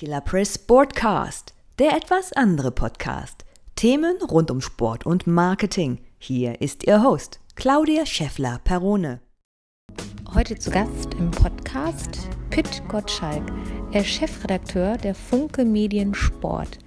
Killer 0.00 0.22
Press 0.22 0.54
Sportcast, 0.54 1.52
der 1.78 1.94
etwas 1.94 2.32
andere 2.32 2.70
Podcast. 2.70 3.44
Themen 3.76 4.16
rund 4.22 4.50
um 4.50 4.62
Sport 4.62 5.04
und 5.04 5.26
Marketing. 5.26 6.02
Hier 6.16 6.62
ist 6.62 6.86
Ihr 6.86 7.02
Host, 7.02 7.38
Claudia 7.54 8.06
Scheffler-Perrone. 8.06 9.20
Heute 10.32 10.58
zu 10.58 10.70
Gast 10.70 11.12
im 11.18 11.30
Podcast 11.30 12.30
Pitt 12.48 12.82
Gottschalk. 12.88 13.46
Er 13.92 14.00
ist 14.00 14.08
Chefredakteur 14.08 14.96
der 14.96 15.14
Funke 15.14 15.66
Medien 15.66 16.14
Sport. 16.14 16.78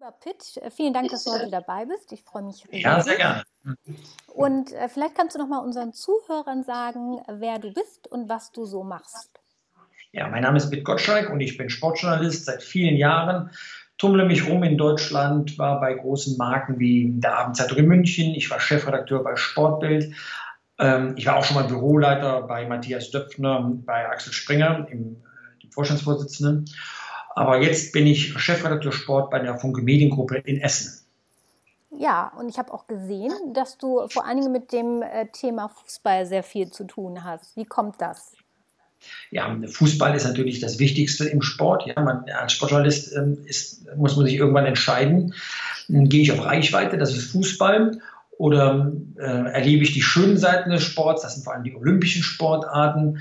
Lieber 0.00 0.10
Pitt, 0.10 0.60
vielen 0.74 0.92
Dank, 0.92 1.10
dass 1.12 1.22
du 1.22 1.30
heute 1.30 1.48
dabei 1.48 1.86
bist. 1.86 2.10
Ich 2.10 2.24
freue 2.24 2.42
mich. 2.42 2.66
Ja, 2.72 3.00
sehr 3.02 3.18
gerne. 3.18 3.44
Und 4.34 4.72
äh, 4.72 4.88
vielleicht 4.88 5.14
kannst 5.14 5.36
du 5.36 5.38
noch 5.38 5.46
mal 5.46 5.60
unseren 5.60 5.92
Zuhörern 5.92 6.64
sagen, 6.64 7.22
wer 7.28 7.60
du 7.60 7.72
bist 7.72 8.08
und 8.08 8.28
was 8.28 8.50
du 8.50 8.64
so 8.64 8.82
machst. 8.82 9.39
Ja, 10.12 10.28
mein 10.28 10.42
Name 10.42 10.58
ist 10.58 10.70
Pitt 10.70 10.84
Gottschalk 10.84 11.30
und 11.30 11.40
ich 11.40 11.56
bin 11.56 11.70
Sportjournalist 11.70 12.44
seit 12.44 12.62
vielen 12.62 12.96
Jahren. 12.96 13.50
Tummle 13.96 14.24
mich 14.24 14.48
rum 14.48 14.64
in 14.64 14.76
Deutschland, 14.76 15.56
war 15.58 15.78
bei 15.78 15.94
großen 15.94 16.36
Marken 16.36 16.80
wie 16.80 17.12
der 17.14 17.38
Abendzeitung 17.38 17.78
in 17.78 17.86
München, 17.86 18.34
ich 18.34 18.50
war 18.50 18.58
Chefredakteur 18.58 19.22
bei 19.22 19.36
Sportbild, 19.36 20.12
ähm, 20.78 21.14
ich 21.16 21.26
war 21.26 21.36
auch 21.36 21.44
schon 21.44 21.56
mal 21.56 21.68
Büroleiter 21.68 22.42
bei 22.42 22.66
Matthias 22.66 23.10
Döpfner, 23.10 23.70
bei 23.84 24.08
Axel 24.08 24.32
Springer, 24.32 24.86
äh, 24.88 24.90
dem 24.90 25.70
Vorstandsvorsitzenden. 25.70 26.64
Aber 27.36 27.60
jetzt 27.62 27.92
bin 27.92 28.06
ich 28.06 28.32
Chefredakteur 28.32 28.92
Sport 28.92 29.30
bei 29.30 29.38
der 29.38 29.58
Funke 29.58 29.82
Mediengruppe 29.82 30.38
in 30.38 30.60
Essen. 30.60 31.04
Ja, 31.90 32.32
und 32.38 32.48
ich 32.48 32.58
habe 32.58 32.72
auch 32.72 32.86
gesehen, 32.86 33.32
dass 33.52 33.76
du 33.76 34.08
vor 34.08 34.24
allen 34.24 34.38
Dingen 34.40 34.52
mit 34.52 34.72
dem 34.72 35.02
äh, 35.02 35.26
Thema 35.26 35.68
Fußball 35.68 36.26
sehr 36.26 36.42
viel 36.42 36.70
zu 36.70 36.84
tun 36.84 37.22
hast. 37.22 37.56
Wie 37.56 37.64
kommt 37.64 38.00
das? 38.00 38.32
Ja, 39.30 39.56
Fußball 39.66 40.14
ist 40.14 40.24
natürlich 40.24 40.60
das 40.60 40.78
Wichtigste 40.78 41.28
im 41.28 41.42
Sport. 41.42 41.86
Ja, 41.86 42.00
man, 42.02 42.24
als 42.30 42.52
Sportjournalist 42.52 43.14
ähm, 43.16 43.38
ist, 43.46 43.86
muss 43.96 44.16
man 44.16 44.26
sich 44.26 44.34
irgendwann 44.34 44.66
entscheiden, 44.66 45.34
gehe 45.88 46.22
ich 46.22 46.32
auf 46.32 46.44
Reichweite, 46.44 46.98
das 46.98 47.16
ist 47.16 47.32
Fußball, 47.32 48.00
oder 48.40 48.90
äh, 49.18 49.52
erlebe 49.52 49.82
ich 49.82 49.92
die 49.92 50.00
schönen 50.00 50.38
Seiten 50.38 50.70
des 50.70 50.82
Sports, 50.82 51.20
das 51.20 51.34
sind 51.34 51.44
vor 51.44 51.52
allem 51.52 51.62
die 51.62 51.76
olympischen 51.76 52.22
Sportarten. 52.22 53.20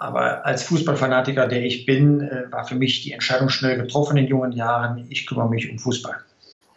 Aber 0.00 0.44
als 0.44 0.64
Fußballfanatiker, 0.64 1.46
der 1.46 1.64
ich 1.64 1.86
bin, 1.86 2.20
äh, 2.20 2.50
war 2.50 2.66
für 2.66 2.74
mich 2.74 3.02
die 3.02 3.12
Entscheidung 3.12 3.48
schnell 3.48 3.76
getroffen 3.76 4.16
in 4.16 4.26
jungen 4.26 4.50
Jahren. 4.50 5.06
Ich 5.08 5.24
kümmere 5.28 5.48
mich 5.48 5.70
um 5.70 5.78
Fußball. 5.78 6.16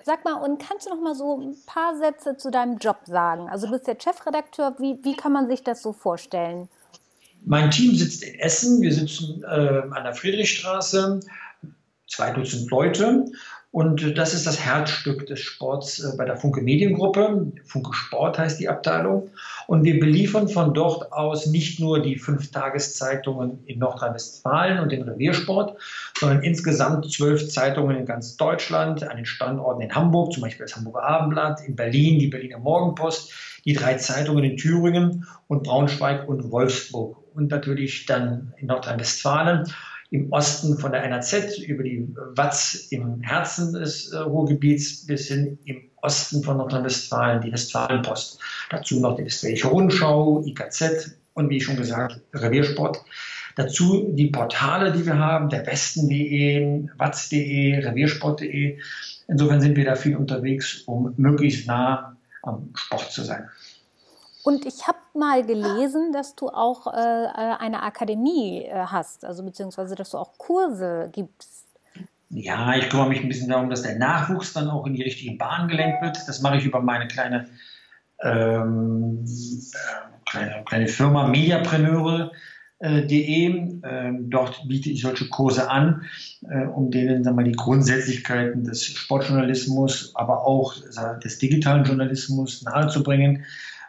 Sag 0.03 0.23
mal, 0.23 0.35
und 0.35 0.61
kannst 0.61 0.85
du 0.85 0.91
noch 0.91 1.01
mal 1.01 1.15
so 1.15 1.39
ein 1.39 1.55
paar 1.65 1.97
Sätze 1.97 2.37
zu 2.37 2.51
deinem 2.51 2.77
Job 2.77 2.97
sagen? 3.05 3.49
Also 3.49 3.65
du 3.65 3.73
bist 3.73 3.87
der 3.87 3.97
Chefredakteur, 3.99 4.75
wie, 4.77 4.99
wie 5.03 5.15
kann 5.15 5.31
man 5.31 5.47
sich 5.47 5.63
das 5.63 5.81
so 5.81 5.91
vorstellen? 5.91 6.69
Mein 7.45 7.71
Team 7.71 7.95
sitzt 7.95 8.23
in 8.23 8.35
Essen. 8.39 8.81
Wir 8.81 8.93
sitzen 8.93 9.43
äh, 9.43 9.47
an 9.91 10.03
der 10.03 10.13
Friedrichstraße, 10.13 11.19
zwei 12.07 12.31
Dutzend 12.31 12.69
Leute. 12.69 13.25
Und 13.71 14.17
das 14.17 14.33
ist 14.33 14.47
das 14.47 14.59
Herzstück 14.59 15.27
des 15.27 15.41
Sports 15.41 15.99
äh, 15.99 16.17
bei 16.17 16.25
der 16.25 16.37
Funke 16.37 16.61
Mediengruppe. 16.61 17.51
Funke 17.65 17.93
Sport 17.93 18.39
heißt 18.39 18.59
die 18.59 18.67
Abteilung. 18.67 19.29
Und 19.67 19.83
wir 19.83 19.99
beliefern 19.99 20.49
von 20.49 20.73
dort 20.73 21.11
aus 21.13 21.45
nicht 21.45 21.79
nur 21.79 22.01
die 22.01 22.17
fünf 22.17 22.49
Tageszeitungen 22.49 23.63
in 23.65 23.77
Nordrhein-Westfalen 23.77 24.79
und 24.79 24.91
den 24.91 25.03
Reviersport, 25.03 25.77
sondern 26.17 26.41
insgesamt 26.41 27.11
zwölf 27.11 27.47
Zeitungen 27.49 27.95
in 27.95 28.05
ganz 28.07 28.37
Deutschland, 28.37 29.03
an 29.03 29.17
den 29.17 29.27
Standorten 29.27 29.81
in 29.81 29.93
Hamburg, 29.93 30.33
zum 30.33 30.41
Beispiel 30.41 30.65
das 30.65 30.75
Hamburger 30.75 31.03
Abendblatt, 31.03 31.61
in 31.61 31.75
Berlin 31.75 32.17
die 32.17 32.27
Berliner 32.27 32.57
Morgenpost, 32.57 33.31
die 33.65 33.73
drei 33.73 33.95
Zeitungen 33.95 34.43
in 34.43 34.57
Thüringen 34.57 35.27
und 35.47 35.61
Braunschweig 35.61 36.27
und 36.27 36.49
Wolfsburg 36.51 37.18
und 37.33 37.51
natürlich 37.51 38.05
dann 38.05 38.53
in 38.57 38.67
Nordrhein-Westfalen 38.67 39.65
im 40.11 40.31
Osten 40.31 40.77
von 40.77 40.91
der 40.91 41.03
NRZ 41.03 41.59
über 41.59 41.83
die 41.83 42.07
Watz 42.35 42.87
im 42.89 43.21
Herzen 43.21 43.73
des 43.73 44.11
äh, 44.11 44.17
Ruhrgebiets 44.17 45.05
bis 45.05 45.27
hin 45.27 45.59
im 45.65 45.81
Osten 46.01 46.43
von 46.43 46.57
Nordrhein-Westfalen 46.57 47.41
die 47.41 47.51
Westfalenpost. 47.51 48.39
Dazu 48.69 48.99
noch 48.99 49.15
die 49.15 49.25
Westfälische 49.25 49.67
Rundschau, 49.67 50.43
IKZ 50.45 51.15
und 51.33 51.49
wie 51.49 51.61
schon 51.61 51.77
gesagt, 51.77 52.21
Reviersport. 52.33 53.03
Dazu 53.55 54.11
die 54.13 54.27
Portale, 54.27 54.91
die 54.91 55.05
wir 55.05 55.17
haben, 55.17 55.49
der 55.49 55.65
Westen.de, 55.65 56.87
Watz.de, 56.97 57.79
Reviersport.de. 57.79 58.79
Insofern 59.27 59.61
sind 59.61 59.75
wir 59.75 59.85
da 59.85 59.95
viel 59.95 60.15
unterwegs, 60.15 60.83
um 60.85 61.13
möglichst 61.17 61.67
nah 61.67 62.17
am 62.41 62.69
Sport 62.73 63.11
zu 63.11 63.23
sein. 63.23 63.49
Und 64.43 64.65
ich 64.65 64.87
habe 64.87 64.97
mal 65.13 65.45
gelesen, 65.45 66.13
dass 66.13 66.35
du 66.35 66.47
auch 66.47 66.87
äh, 66.87 67.25
äh, 67.25 67.57
eine 67.59 67.83
Akademie 67.83 68.63
äh, 68.63 68.73
hast, 68.73 69.25
also 69.25 69.43
beziehungsweise 69.43 69.95
dass 69.95 70.11
du 70.11 70.17
auch 70.17 70.37
Kurse 70.37 71.09
gibst. 71.11 71.65
Ja, 72.29 72.75
ich 72.75 72.89
kümmere 72.89 73.09
mich 73.09 73.21
ein 73.21 73.27
bisschen 73.27 73.49
darum, 73.49 73.69
dass 73.69 73.81
der 73.81 73.97
Nachwuchs 73.97 74.53
dann 74.53 74.69
auch 74.69 74.85
in 74.85 74.93
die 74.93 75.01
richtigen 75.01 75.37
Bahnen 75.37 75.67
gelenkt 75.67 76.01
wird. 76.01 76.17
Das 76.27 76.41
mache 76.41 76.57
ich 76.57 76.65
über 76.65 76.79
meine 76.79 77.07
kleine, 77.07 77.47
ähm, 78.21 79.25
äh, 79.25 80.29
kleine, 80.29 80.63
kleine 80.65 80.87
Firma 80.87 81.27
Mediapreneure. 81.27 82.31
De. 82.81 83.45
Ähm, 83.83 84.29
dort 84.29 84.65
biete 84.69 84.89
ich 84.89 85.01
solche 85.01 85.27
Kurse 85.27 85.69
an, 85.69 86.03
äh, 86.49 86.63
um 86.63 86.91
denen 86.91 87.25
sagen 87.25 87.35
wir, 87.35 87.43
die 87.43 87.51
Grundsätzlichkeiten 87.51 88.63
des 88.63 88.85
Sportjournalismus, 88.85 90.15
aber 90.15 90.45
auch 90.47 90.75
des 91.21 91.39
digitalen 91.39 91.83
Journalismus 91.83 92.61
nahezubringen 92.61 93.43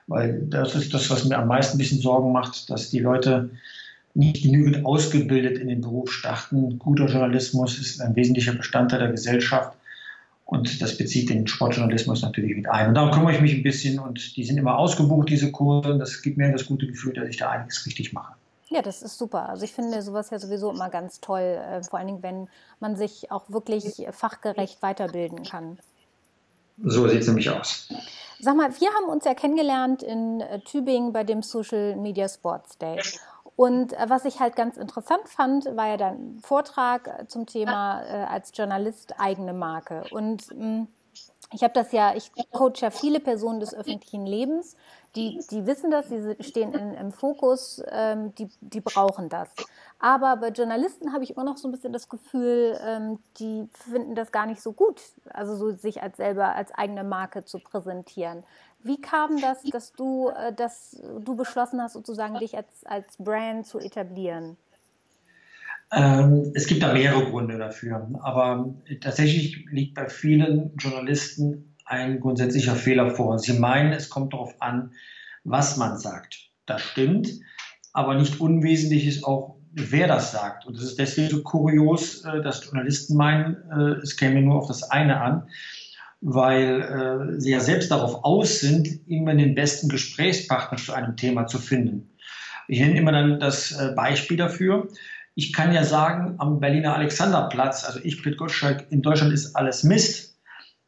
weil 0.06 0.42
das 0.48 0.74
ist 0.74 0.92
das, 0.92 1.10
was 1.10 1.24
mir 1.24 1.38
am 1.38 1.48
meisten 1.48 1.76
ein 1.76 1.78
bisschen 1.78 2.00
Sorgen 2.00 2.32
macht, 2.32 2.70
dass 2.70 2.90
die 2.90 3.00
Leute 3.00 3.50
nicht 4.14 4.42
genügend 4.42 4.84
ausgebildet 4.84 5.58
in 5.58 5.68
den 5.68 5.80
Beruf 5.80 6.12
starten. 6.12 6.78
Guter 6.78 7.06
Journalismus 7.06 7.78
ist 7.78 8.00
ein 8.00 8.16
wesentlicher 8.16 8.54
Bestandteil 8.54 8.98
der 8.98 9.10
Gesellschaft 9.10 9.76
und 10.50 10.82
das 10.82 10.98
bezieht 10.98 11.30
den 11.30 11.46
Sportjournalismus 11.46 12.22
natürlich 12.22 12.56
mit 12.56 12.68
ein. 12.68 12.88
Und 12.88 12.94
darum 12.94 13.12
kümmere 13.12 13.34
ich 13.34 13.40
mich 13.40 13.54
ein 13.54 13.62
bisschen 13.62 14.00
und 14.00 14.36
die 14.36 14.44
sind 14.44 14.58
immer 14.58 14.78
ausgebucht, 14.78 15.28
diese 15.28 15.52
Kurse. 15.52 15.92
Und 15.92 16.00
das 16.00 16.22
gibt 16.22 16.38
mir 16.38 16.50
das 16.50 16.66
gute 16.66 16.88
Gefühl, 16.88 17.12
dass 17.12 17.28
ich 17.28 17.36
da 17.36 17.50
einiges 17.50 17.86
richtig 17.86 18.12
mache. 18.12 18.34
Ja, 18.68 18.82
das 18.82 19.02
ist 19.02 19.16
super. 19.16 19.48
Also 19.48 19.64
ich 19.64 19.72
finde 19.72 20.02
sowas 20.02 20.30
ja 20.30 20.40
sowieso 20.40 20.72
immer 20.72 20.90
ganz 20.90 21.20
toll, 21.20 21.40
äh, 21.40 21.84
vor 21.84 22.00
allen 22.00 22.08
Dingen, 22.08 22.22
wenn 22.24 22.48
man 22.80 22.96
sich 22.96 23.30
auch 23.30 23.48
wirklich 23.48 24.06
fachgerecht 24.10 24.82
weiterbilden 24.82 25.44
kann. 25.44 25.78
So 26.82 27.06
sieht 27.06 27.20
es 27.20 27.28
nämlich 27.28 27.48
aus. 27.50 27.88
Sag 28.42 28.56
mal, 28.56 28.70
wir 28.80 28.88
haben 28.94 29.06
uns 29.06 29.24
ja 29.24 29.34
kennengelernt 29.34 30.02
in 30.02 30.40
äh, 30.40 30.60
Tübingen 30.60 31.12
bei 31.12 31.24
dem 31.24 31.42
Social 31.42 31.96
Media 31.96 32.28
Sports 32.28 32.78
Day. 32.78 33.00
Und 33.56 33.92
äh, 33.92 34.06
was 34.08 34.24
ich 34.24 34.40
halt 34.40 34.56
ganz 34.56 34.78
interessant 34.78 35.28
fand, 35.28 35.66
war 35.76 35.88
ja 35.88 35.96
dein 35.98 36.38
Vortrag 36.42 37.06
äh, 37.06 37.26
zum 37.26 37.44
Thema 37.44 38.02
äh, 38.02 38.24
als 38.24 38.52
Journalist 38.54 39.20
eigene 39.20 39.52
Marke. 39.52 40.04
Und 40.10 40.50
mh, 40.56 40.64
hm, 40.64 40.88
ich 41.52 41.62
habe 41.62 41.74
das 41.74 41.92
ja, 41.92 42.14
ich 42.14 42.30
coache 42.52 42.80
ja 42.80 42.90
viele 42.90 43.20
Personen 43.20 43.60
des 43.60 43.74
öffentlichen 43.74 44.26
Lebens, 44.26 44.76
die, 45.16 45.40
die 45.50 45.66
wissen 45.66 45.90
das, 45.90 46.06
die 46.08 46.36
stehen 46.40 46.72
in, 46.72 46.94
im 46.94 47.12
Fokus, 47.12 47.82
ähm, 47.90 48.32
die, 48.36 48.48
die 48.60 48.80
brauchen 48.80 49.28
das. 49.28 49.48
Aber 49.98 50.36
bei 50.36 50.48
Journalisten 50.48 51.12
habe 51.12 51.24
ich 51.24 51.30
immer 51.30 51.44
noch 51.44 51.56
so 51.56 51.66
ein 51.66 51.72
bisschen 51.72 51.92
das 51.92 52.08
Gefühl, 52.08 52.78
ähm, 52.82 53.18
die 53.38 53.68
finden 53.72 54.14
das 54.14 54.30
gar 54.30 54.46
nicht 54.46 54.62
so 54.62 54.72
gut, 54.72 55.02
also 55.30 55.56
so 55.56 55.72
sich 55.72 56.02
als 56.02 56.16
selber 56.16 56.54
als 56.54 56.72
eigene 56.72 57.02
Marke 57.02 57.44
zu 57.44 57.58
präsentieren. 57.58 58.44
Wie 58.82 59.00
kam 59.00 59.40
das, 59.40 59.62
dass 59.64 59.92
du, 59.92 60.28
äh, 60.28 60.52
dass 60.52 60.96
du 61.02 61.34
beschlossen 61.34 61.82
hast, 61.82 61.94
sozusagen 61.94 62.38
dich 62.38 62.56
als, 62.56 62.86
als 62.86 63.16
Brand 63.18 63.66
zu 63.66 63.78
etablieren? 63.80 64.56
Ähm, 65.92 66.52
es 66.54 66.66
gibt 66.66 66.82
da 66.82 66.92
mehrere 66.92 67.24
Gründe 67.30 67.58
dafür, 67.58 68.08
aber 68.22 68.74
tatsächlich 69.00 69.66
liegt 69.70 69.94
bei 69.94 70.08
vielen 70.08 70.76
Journalisten 70.76 71.74
ein 71.84 72.20
grundsätzlicher 72.20 72.76
Fehler 72.76 73.10
vor. 73.10 73.38
Sie 73.38 73.58
meinen, 73.58 73.92
es 73.92 74.08
kommt 74.08 74.32
darauf 74.32 74.54
an, 74.60 74.92
was 75.42 75.76
man 75.76 75.98
sagt. 75.98 76.50
Das 76.66 76.82
stimmt, 76.82 77.28
aber 77.92 78.14
nicht 78.14 78.40
unwesentlich 78.40 79.06
ist 79.06 79.24
auch, 79.24 79.56
wer 79.72 80.06
das 80.06 80.30
sagt. 80.30 80.66
Und 80.66 80.76
es 80.76 80.84
ist 80.84 80.98
deswegen 80.98 81.28
so 81.28 81.42
kurios, 81.42 82.24
äh, 82.24 82.40
dass 82.42 82.64
Journalisten 82.64 83.16
meinen, 83.16 83.56
äh, 83.70 84.00
es 84.02 84.16
käme 84.16 84.40
nur 84.42 84.56
auf 84.56 84.68
das 84.68 84.84
eine 84.84 85.20
an, 85.20 85.48
weil 86.20 86.82
äh, 86.82 87.40
sie 87.40 87.50
ja 87.50 87.60
selbst 87.60 87.90
darauf 87.90 88.24
aus 88.24 88.60
sind, 88.60 88.86
immer 89.08 89.34
den 89.34 89.56
besten 89.56 89.88
Gesprächspartner 89.88 90.78
zu 90.78 90.92
einem 90.92 91.16
Thema 91.16 91.46
zu 91.46 91.58
finden. 91.58 92.10
Ich 92.68 92.78
nenne 92.78 92.96
immer 92.96 93.10
dann 93.10 93.40
das 93.40 93.76
Beispiel 93.96 94.36
dafür. 94.36 94.86
Ich 95.34 95.52
kann 95.52 95.72
ja 95.72 95.84
sagen, 95.84 96.34
am 96.38 96.60
Berliner 96.60 96.94
Alexanderplatz, 96.94 97.84
also 97.84 98.00
ich, 98.02 98.22
Pitt 98.22 98.36
Gottschalk, 98.36 98.86
in 98.90 99.02
Deutschland 99.02 99.32
ist 99.32 99.54
alles 99.54 99.84
Mist. 99.84 100.30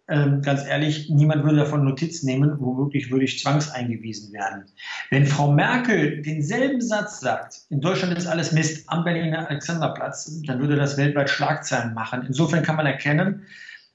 Ähm, 0.08 0.42
ganz 0.42 0.66
ehrlich, 0.66 1.08
niemand 1.10 1.44
würde 1.44 1.58
davon 1.58 1.84
Notiz 1.84 2.22
nehmen, 2.24 2.56
womöglich 2.58 3.10
würde 3.10 3.24
ich 3.24 3.38
zwangseingewiesen 3.38 4.32
werden. 4.32 4.64
Wenn 5.10 5.26
Frau 5.26 5.52
Merkel 5.52 6.22
denselben 6.22 6.80
Satz 6.80 7.20
sagt, 7.20 7.60
in 7.70 7.80
Deutschland 7.80 8.18
ist 8.18 8.26
alles 8.26 8.52
Mist 8.52 8.88
am 8.88 9.04
Berliner 9.04 9.48
Alexanderplatz, 9.48 10.42
dann 10.42 10.60
würde 10.60 10.76
das 10.76 10.96
weltweit 10.96 11.30
Schlagzeilen 11.30 11.94
machen. 11.94 12.24
Insofern 12.26 12.64
kann 12.64 12.76
man 12.76 12.86
erkennen, 12.86 13.46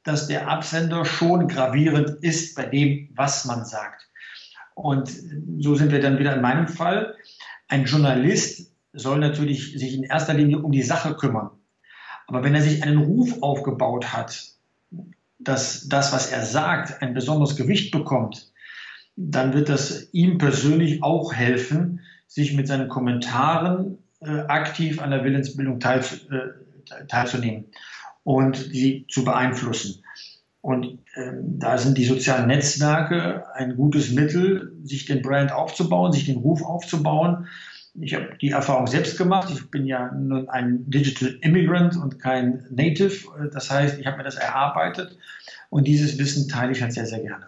dass 0.05 0.27
der 0.27 0.47
Absender 0.47 1.03
schon 1.03 1.49
gravierend 1.49 2.09
ist 2.21 2.55
bei 2.55 2.65
dem, 2.65 3.09
was 3.13 3.43
man 3.43 3.65
sagt. 3.65 4.07
Und 4.75 5.11
so 5.59 5.75
sind 5.75 5.91
wir 5.91 5.99
dann 5.99 6.19
wieder 6.19 6.35
in 6.35 6.41
meinem 6.41 6.67
Fall. 6.67 7.15
Ein 7.67 7.83
Journalist 7.83 8.71
soll 8.97 9.19
natürlich 9.19 9.73
sich 9.77 9.93
in 9.93 10.03
erster 10.03 10.33
Linie 10.33 10.59
um 10.59 10.71
die 10.71 10.83
Sache 10.83 11.15
kümmern. 11.15 11.51
Aber 12.27 12.43
wenn 12.43 12.55
er 12.55 12.61
sich 12.61 12.83
einen 12.83 12.97
Ruf 12.97 13.41
aufgebaut 13.41 14.13
hat, 14.13 14.43
dass 15.39 15.87
das, 15.87 16.11
was 16.11 16.31
er 16.31 16.43
sagt, 16.43 17.01
ein 17.01 17.13
besonderes 17.13 17.55
Gewicht 17.55 17.91
bekommt, 17.91 18.51
dann 19.15 19.53
wird 19.53 19.69
das 19.69 20.09
ihm 20.13 20.37
persönlich 20.37 21.03
auch 21.03 21.33
helfen, 21.33 22.01
sich 22.27 22.53
mit 22.53 22.67
seinen 22.67 22.89
Kommentaren 22.89 23.97
äh, 24.19 24.39
aktiv 24.47 25.01
an 25.01 25.11
der 25.11 25.23
Willensbildung 25.23 25.79
teil, 25.79 26.01
äh, 26.29 27.05
teilzunehmen 27.07 27.65
und 28.23 28.57
sie 28.57 29.05
zu 29.09 29.23
beeinflussen. 29.23 30.03
Und 30.61 30.99
ähm, 31.15 31.59
da 31.59 31.77
sind 31.77 31.97
die 31.97 32.05
sozialen 32.05 32.47
Netzwerke 32.47 33.45
ein 33.53 33.75
gutes 33.77 34.11
Mittel, 34.11 34.73
sich 34.83 35.05
den 35.05 35.21
Brand 35.21 35.51
aufzubauen, 35.51 36.11
sich 36.11 36.25
den 36.25 36.37
Ruf 36.37 36.61
aufzubauen. 36.61 37.47
Ich 37.99 38.13
habe 38.13 38.37
die 38.39 38.49
Erfahrung 38.49 38.87
selbst 38.87 39.17
gemacht. 39.17 39.49
Ich 39.51 39.71
bin 39.71 39.85
ja 39.85 40.11
nun 40.11 40.49
ein 40.49 40.89
Digital 40.89 41.37
Immigrant 41.41 41.97
und 41.97 42.19
kein 42.19 42.65
Native. 42.69 43.49
Das 43.51 43.71
heißt, 43.71 43.99
ich 43.99 44.05
habe 44.05 44.17
mir 44.17 44.23
das 44.23 44.35
erarbeitet 44.35 45.17
und 45.69 45.87
dieses 45.87 46.17
Wissen 46.17 46.47
teile 46.47 46.71
ich 46.71 46.81
halt 46.81 46.93
sehr, 46.93 47.05
sehr 47.05 47.19
gerne. 47.19 47.47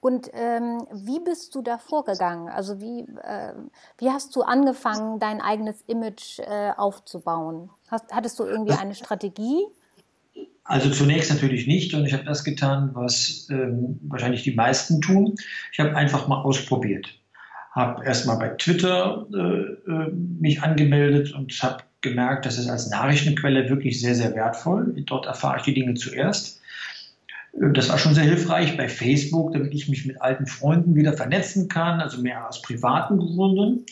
Und 0.00 0.30
ähm, 0.32 0.86
wie 0.92 1.20
bist 1.20 1.54
du 1.54 1.62
da 1.62 1.76
vorgegangen? 1.76 2.48
Also 2.48 2.80
wie, 2.80 3.00
äh, 3.00 3.52
wie 3.98 4.08
hast 4.08 4.34
du 4.34 4.42
angefangen, 4.42 5.18
dein 5.20 5.42
eigenes 5.42 5.82
Image 5.82 6.38
äh, 6.38 6.72
aufzubauen? 6.76 7.68
Hast, 7.88 8.06
hattest 8.10 8.38
du 8.38 8.44
irgendwie 8.44 8.72
eine 8.72 8.94
Strategie? 8.94 9.66
Also 10.64 10.88
zunächst 10.90 11.30
natürlich 11.30 11.66
nicht 11.66 11.92
und 11.94 12.06
ich 12.06 12.14
habe 12.14 12.24
das 12.24 12.44
getan, 12.44 12.90
was 12.94 13.48
ähm, 13.50 13.98
wahrscheinlich 14.04 14.42
die 14.42 14.54
meisten 14.54 15.02
tun. 15.02 15.34
Ich 15.72 15.80
habe 15.80 15.94
einfach 15.94 16.28
mal 16.28 16.42
ausprobiert. 16.42 17.19
Habe 17.70 18.04
erstmal 18.04 18.38
bei 18.38 18.48
Twitter 18.50 19.26
äh, 19.32 19.90
äh 19.90 20.12
mich 20.12 20.62
angemeldet 20.62 21.32
und 21.34 21.52
habe 21.62 21.84
gemerkt, 22.00 22.46
das 22.46 22.58
ist 22.58 22.68
als 22.68 22.88
Nachrichtenquelle 22.90 23.68
wirklich 23.68 24.00
sehr, 24.00 24.14
sehr 24.14 24.34
wertvoll. 24.34 24.94
Dort 25.06 25.26
erfahre 25.26 25.58
ich 25.58 25.62
die 25.62 25.74
Dinge 25.74 25.94
zuerst. 25.94 26.60
Das 27.52 27.88
war 27.88 27.98
schon 27.98 28.14
sehr 28.14 28.24
hilfreich 28.24 28.76
bei 28.76 28.88
Facebook, 28.88 29.52
damit 29.52 29.74
ich 29.74 29.88
mich 29.88 30.06
mit 30.06 30.22
alten 30.22 30.46
Freunden 30.46 30.94
wieder 30.94 31.12
vernetzen 31.12 31.68
kann, 31.68 32.00
also 32.00 32.22
mehr 32.22 32.48
aus 32.48 32.62
privaten 32.62 33.18
Gründen. 33.18 33.84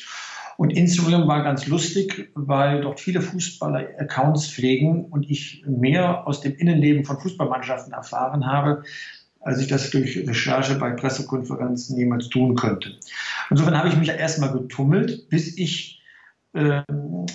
Und 0.57 0.73
Instagram 0.73 1.29
war 1.29 1.45
ganz 1.45 1.67
lustig, 1.67 2.31
weil 2.35 2.81
dort 2.81 2.99
viele 2.99 3.21
Fußballer 3.21 3.91
Accounts 3.99 4.49
pflegen 4.51 5.05
und 5.05 5.31
ich 5.31 5.65
mehr 5.67 6.27
aus 6.27 6.41
dem 6.41 6.57
Innenleben 6.57 7.05
von 7.05 7.21
Fußballmannschaften 7.21 7.93
erfahren 7.93 8.47
habe, 8.47 8.83
als 9.41 9.61
ich 9.61 9.69
das 9.69 9.91
durch 9.91 10.17
Recherche 10.27 10.75
bei 10.77 10.91
Pressekonferenzen 10.91 11.97
jemals 11.97 12.29
tun 12.29 12.55
könnte. 12.55 12.97
Insofern 13.51 13.79
habe 13.79 13.89
ich 13.89 13.97
mich 13.97 14.09
erstmal 14.09 14.53
getummelt, 14.53 15.29
bis 15.31 15.57
ich 15.57 16.01
äh, 16.55 16.83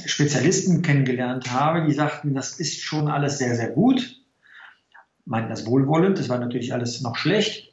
Spezialisten 0.05 0.81
kennengelernt 0.81 1.51
habe, 1.51 1.85
die 1.85 1.93
sagten, 1.93 2.33
das 2.33 2.59
ist 2.59 2.81
schon 2.81 3.07
alles 3.07 3.37
sehr, 3.37 3.55
sehr 3.55 3.69
gut 3.69 4.23
meinten 5.25 5.49
das 5.49 5.65
wohlwollend, 5.65 6.19
das 6.19 6.29
war 6.29 6.39
natürlich 6.39 6.73
alles 6.73 7.01
noch 7.01 7.15
schlecht. 7.15 7.71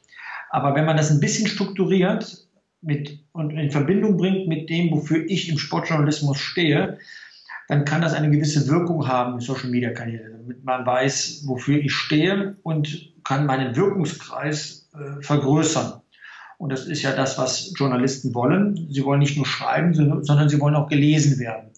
Aber 0.49 0.75
wenn 0.75 0.85
man 0.85 0.97
das 0.97 1.11
ein 1.11 1.19
bisschen 1.19 1.47
strukturiert 1.47 2.47
mit, 2.81 3.19
und 3.31 3.51
in 3.51 3.71
Verbindung 3.71 4.17
bringt 4.17 4.47
mit 4.47 4.69
dem, 4.69 4.91
wofür 4.91 5.25
ich 5.27 5.49
im 5.49 5.57
Sportjournalismus 5.57 6.39
stehe, 6.39 6.99
dann 7.67 7.85
kann 7.85 8.01
das 8.01 8.13
eine 8.13 8.29
gewisse 8.29 8.67
Wirkung 8.67 9.07
haben 9.07 9.35
in 9.35 9.39
Social 9.39 9.69
Media 9.69 9.91
Kanälen, 9.91 10.33
damit 10.39 10.63
man 10.63 10.85
weiß, 10.85 11.43
wofür 11.45 11.79
ich 11.79 11.93
stehe 11.93 12.57
und 12.63 13.10
kann 13.31 13.45
meinen 13.45 13.77
Wirkungskreis 13.77 14.89
äh, 14.93 15.23
vergrößern. 15.23 16.01
Und 16.57 16.69
das 16.69 16.85
ist 16.85 17.01
ja 17.01 17.13
das, 17.13 17.37
was 17.37 17.71
Journalisten 17.77 18.35
wollen. 18.35 18.89
Sie 18.91 19.05
wollen 19.05 19.21
nicht 19.21 19.37
nur 19.37 19.45
schreiben, 19.45 19.93
sondern 19.93 20.49
sie 20.49 20.59
wollen 20.59 20.75
auch 20.75 20.89
gelesen 20.89 21.39
werden. 21.39 21.69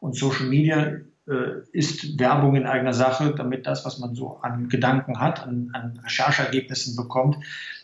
Und 0.00 0.16
Social 0.16 0.46
Media 0.46 0.96
äh, 1.28 1.68
ist 1.72 2.18
Werbung 2.18 2.56
in 2.56 2.64
eigener 2.64 2.94
Sache, 2.94 3.34
damit 3.36 3.66
das, 3.66 3.84
was 3.84 3.98
man 3.98 4.14
so 4.14 4.38
an 4.40 4.70
Gedanken 4.70 5.20
hat, 5.20 5.46
an, 5.46 5.68
an 5.74 6.00
Recherchergebnissen 6.02 6.96
bekommt, 6.96 7.36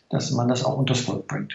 dass 0.08 0.30
man 0.30 0.48
das 0.48 0.64
auch 0.64 0.78
unters 0.78 1.00
Volk 1.00 1.26
bringt. 1.26 1.52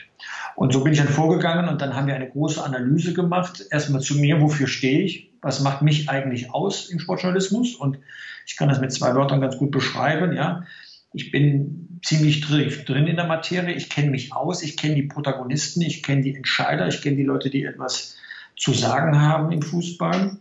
Und 0.55 0.73
so 0.73 0.83
bin 0.83 0.93
ich 0.93 0.99
dann 0.99 1.07
vorgegangen 1.07 1.69
und 1.69 1.81
dann 1.81 1.95
haben 1.95 2.05
wir 2.05 2.13
eine 2.13 2.29
große 2.29 2.63
Analyse 2.63 3.15
gemacht. 3.15 3.65
Erstmal 3.71 4.01
zu 4.01 4.19
mir, 4.19 4.41
wofür 4.41 4.67
stehe 4.67 5.01
ich? 5.01 5.31
Was 5.41 5.59
macht 5.59 5.81
mich 5.81 6.07
eigentlich 6.07 6.53
aus 6.53 6.91
im 6.91 6.99
Sportjournalismus? 6.99 7.73
Und 7.73 7.97
ich 8.45 8.57
kann 8.57 8.69
das 8.69 8.79
mit 8.79 8.93
zwei 8.93 9.15
Wörtern 9.15 9.41
ganz 9.41 9.57
gut 9.57 9.71
beschreiben. 9.71 10.33
Ja, 10.33 10.65
ich 11.13 11.31
bin 11.31 11.99
ziemlich 12.03 12.41
drin 12.41 13.07
in 13.07 13.15
der 13.15 13.27
Materie. 13.27 13.75
Ich 13.75 13.89
kenne 13.89 14.11
mich 14.11 14.33
aus. 14.33 14.61
Ich 14.63 14.75
kenne 14.75 14.95
die 14.95 15.03
Protagonisten. 15.03 15.81
Ich 15.81 16.03
kenne 16.03 16.21
die 16.21 16.35
Entscheider. 16.35 16.87
Ich 16.87 17.01
kenne 17.01 17.17
die 17.17 17.23
Leute, 17.23 17.49
die 17.49 17.63
etwas 17.63 18.17
zu 18.57 18.73
sagen 18.73 19.21
haben 19.21 19.51
im 19.51 19.61
Fußball. 19.61 20.37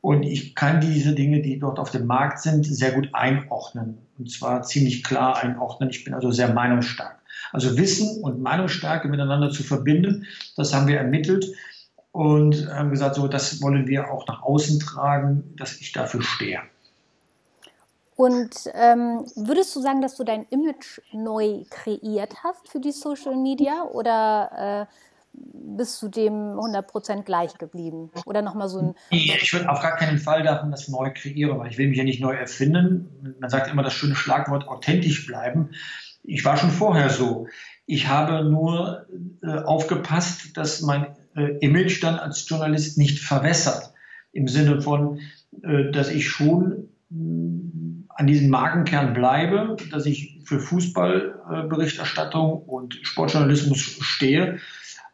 Und 0.00 0.22
ich 0.24 0.54
kann 0.54 0.80
diese 0.80 1.14
Dinge, 1.14 1.42
die 1.42 1.58
dort 1.58 1.78
auf 1.78 1.90
dem 1.90 2.06
Markt 2.06 2.40
sind, 2.40 2.64
sehr 2.64 2.92
gut 2.92 3.10
einordnen. 3.12 3.98
Und 4.18 4.30
zwar 4.30 4.62
ziemlich 4.62 5.04
klar 5.04 5.42
einordnen. 5.42 5.90
Ich 5.90 6.04
bin 6.04 6.14
also 6.14 6.30
sehr 6.30 6.52
meinungsstark. 6.52 7.20
Also 7.52 7.76
Wissen 7.76 8.22
und 8.22 8.40
Meinungsstärke 8.40 9.08
miteinander 9.08 9.50
zu 9.50 9.62
verbinden, 9.62 10.26
das 10.56 10.72
haben 10.72 10.86
wir 10.86 10.96
ermittelt 10.96 11.46
und 12.10 12.68
haben 12.68 12.90
gesagt, 12.90 13.16
so, 13.16 13.28
das 13.28 13.60
wollen 13.60 13.86
wir 13.86 14.10
auch 14.10 14.26
nach 14.26 14.42
außen 14.42 14.80
tragen, 14.80 15.54
dass 15.56 15.80
ich 15.80 15.92
dafür 15.92 16.22
stehe. 16.22 16.60
Und 18.16 18.50
ähm, 18.74 19.24
würdest 19.36 19.74
du 19.74 19.80
sagen, 19.80 20.02
dass 20.02 20.16
du 20.16 20.24
dein 20.24 20.44
Image 20.50 21.00
neu 21.12 21.64
kreiert 21.70 22.44
hast 22.44 22.68
für 22.68 22.80
die 22.80 22.92
Social 22.92 23.36
Media 23.36 23.84
oder 23.84 24.86
äh, 24.88 24.94
bist 25.34 26.02
du 26.02 26.08
dem 26.08 26.32
100% 26.32 27.22
gleich 27.22 27.56
geblieben? 27.56 28.10
Oder 28.26 28.42
nochmal 28.42 28.68
so 28.68 28.80
ein. 28.80 28.94
Ich 29.10 29.52
würde 29.52 29.70
auf 29.70 29.80
gar 29.80 29.96
keinen 29.96 30.18
Fall 30.18 30.42
davon 30.42 30.70
das 30.70 30.88
neu 30.88 31.10
kreieren, 31.14 31.58
weil 31.58 31.70
ich 31.70 31.78
will 31.78 31.88
mich 31.88 31.98
ja 31.98 32.04
nicht 32.04 32.20
neu 32.20 32.34
erfinden. 32.34 33.36
Man 33.40 33.50
sagt 33.50 33.70
immer 33.70 33.82
das 33.82 33.94
schöne 33.94 34.14
Schlagwort 34.14 34.68
authentisch 34.68 35.26
bleiben. 35.26 35.70
Ich 36.22 36.44
war 36.44 36.56
schon 36.56 36.70
vorher 36.70 37.08
so. 37.08 37.48
Ich 37.86 38.08
habe 38.08 38.44
nur 38.44 39.06
äh, 39.42 39.62
aufgepasst, 39.62 40.56
dass 40.56 40.82
mein 40.82 41.16
äh, 41.34 41.56
Image 41.58 42.02
dann 42.02 42.16
als 42.16 42.48
Journalist 42.48 42.98
nicht 42.98 43.18
verwässert. 43.18 43.92
Im 44.32 44.48
Sinne 44.48 44.80
von, 44.80 45.20
äh, 45.62 45.90
dass 45.90 46.10
ich 46.10 46.28
schon 46.28 46.88
mm, 47.10 47.91
an 48.16 48.26
diesem 48.26 48.50
Magenkern 48.50 49.14
bleibe, 49.14 49.76
dass 49.90 50.06
ich 50.06 50.40
für 50.44 50.60
Fußballberichterstattung 50.60 52.62
und 52.62 52.98
Sportjournalismus 53.02 53.78
stehe 53.78 54.58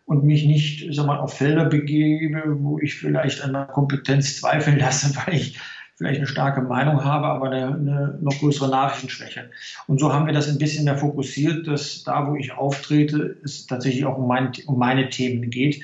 und 0.04 0.24
mich 0.24 0.46
nicht 0.46 0.94
sag 0.94 1.06
mal, 1.06 1.18
auf 1.18 1.34
Felder 1.34 1.66
begebe, 1.66 2.42
wo 2.60 2.78
ich 2.78 2.96
vielleicht 2.96 3.42
an 3.42 3.52
der 3.52 3.66
Kompetenz 3.66 4.40
zweifeln 4.40 4.78
lasse, 4.78 5.14
weil 5.26 5.34
ich 5.34 5.58
vielleicht 5.96 6.18
eine 6.18 6.28
starke 6.28 6.62
Meinung 6.62 7.04
habe, 7.04 7.26
aber 7.26 7.50
eine, 7.50 7.74
eine 7.74 8.18
noch 8.22 8.38
größere 8.38 8.70
Nachrichtenschwäche. 8.70 9.50
Und 9.88 9.98
so 9.98 10.12
haben 10.12 10.26
wir 10.26 10.32
das 10.32 10.48
ein 10.48 10.58
bisschen 10.58 10.84
mehr 10.84 10.96
fokussiert, 10.96 11.66
dass 11.66 12.04
da, 12.04 12.28
wo 12.28 12.36
ich 12.36 12.52
auftrete, 12.52 13.36
es 13.42 13.66
tatsächlich 13.66 14.04
auch 14.04 14.16
um, 14.16 14.28
mein, 14.28 14.52
um 14.66 14.78
meine 14.78 15.10
Themen 15.10 15.50
geht 15.50 15.82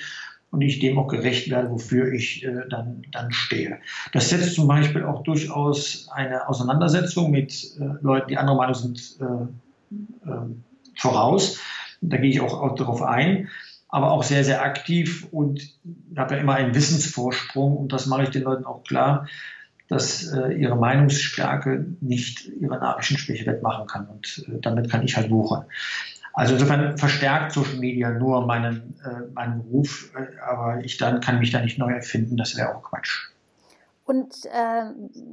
und 0.55 0.61
ich 0.61 0.79
dem 0.79 0.99
auch 0.99 1.09
gerecht 1.09 1.51
werde, 1.51 1.71
wofür 1.71 2.13
ich 2.13 2.45
äh, 2.45 2.69
dann, 2.71 3.03
dann 3.11 3.33
stehe. 3.33 3.79
Das 4.13 4.31
setzt 4.31 4.55
zum 4.55 4.69
Beispiel 4.69 5.05
auch 5.05 5.25
durchaus 5.25 6.09
eine 6.13 6.49
Auseinandersetzung 6.49 7.31
mit 7.31 7.77
äh, 7.79 7.85
Leuten, 8.01 8.29
die 8.29 8.39
anderer 8.39 8.57
Meinung 8.57 8.75
sind, 8.75 9.19
äh, 9.21 10.31
äh 10.31 10.37
voraus. 10.97 11.59
Da 12.01 12.19
gehe 12.19 12.31
ich 12.31 12.41
auch, 12.41 12.55
auch 12.63 12.77
darauf 12.77 13.03
ein 13.03 13.49
aber 13.95 14.11
auch 14.11 14.25
sehr, 14.25 14.43
sehr 14.43 14.65
aktiv 14.65 15.29
und 15.31 15.71
habe 16.17 16.35
ja 16.35 16.41
immer 16.41 16.55
einen 16.55 16.75
Wissensvorsprung 16.75 17.77
und 17.77 17.93
das 17.93 18.07
mache 18.07 18.25
ich 18.25 18.31
den 18.31 18.43
Leuten 18.43 18.65
auch 18.65 18.83
klar, 18.83 19.29
dass 19.89 20.33
äh, 20.33 20.53
ihre 20.55 20.75
Meinungsstärke 20.75 21.87
nicht 22.01 22.49
ihre 22.61 22.79
Nachrichtenschwäche 22.79 23.47
wettmachen 23.47 23.87
kann 23.87 24.09
und 24.09 24.45
äh, 24.49 24.59
damit 24.61 24.91
kann 24.91 25.05
ich 25.05 25.17
halt 25.17 25.31
wuchern. 25.31 25.67
Also 26.35 26.55
insofern 26.55 26.99
verstärkt 26.99 27.53
Social 27.53 27.77
Media 27.77 28.11
nur 28.11 28.45
meinen, 28.45 28.99
äh, 29.05 29.33
meinen 29.33 29.61
Ruf, 29.61 30.13
äh, 30.17 30.39
aber 30.41 30.85
ich 30.85 30.97
dann 30.97 31.21
kann 31.21 31.39
mich 31.39 31.53
da 31.53 31.61
nicht 31.61 31.79
neu 31.79 31.93
erfinden, 31.93 32.37
das 32.37 32.57
wäre 32.57 32.75
auch 32.75 32.83
Quatsch. 32.83 33.29
Und 34.05 34.45
äh, 34.47 34.85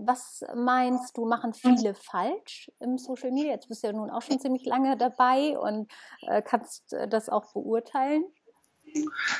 was 0.05 0.45
meinst 0.55 1.17
du, 1.17 1.25
machen 1.25 1.53
viele 1.53 1.93
falsch 1.93 2.71
im 2.79 2.97
Social 2.97 3.31
Media? 3.31 3.51
Jetzt 3.51 3.67
bist 3.67 3.83
du 3.83 3.87
ja 3.87 3.93
nun 3.93 4.09
auch 4.09 4.21
schon 4.21 4.39
ziemlich 4.39 4.63
lange 4.65 4.95
dabei 4.95 5.57
und 5.57 5.91
äh, 6.27 6.41
kannst 6.41 6.95
das 7.09 7.27
auch 7.27 7.51
beurteilen. 7.51 8.23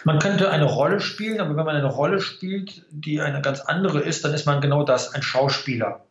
Man 0.03 0.20
könnte 0.20 0.50
eine 0.50 0.65
Rolle 0.65 1.00
spielen, 1.00 1.39
aber 1.39 1.56
wenn 1.56 1.65
man 1.65 1.75
eine 1.75 1.94
Rolle 1.94 2.20
spielt, 2.22 2.86
die 2.89 3.22
eine 3.22 3.41
ganz 3.41 3.62
andere 3.62 4.01
ist, 4.01 4.25
dann 4.25 4.34
ist 4.34 4.46
man 4.46 4.62
genau 4.62 4.84
das, 4.84 5.13
ein 5.13 5.22
Schauspieler. 5.22 6.06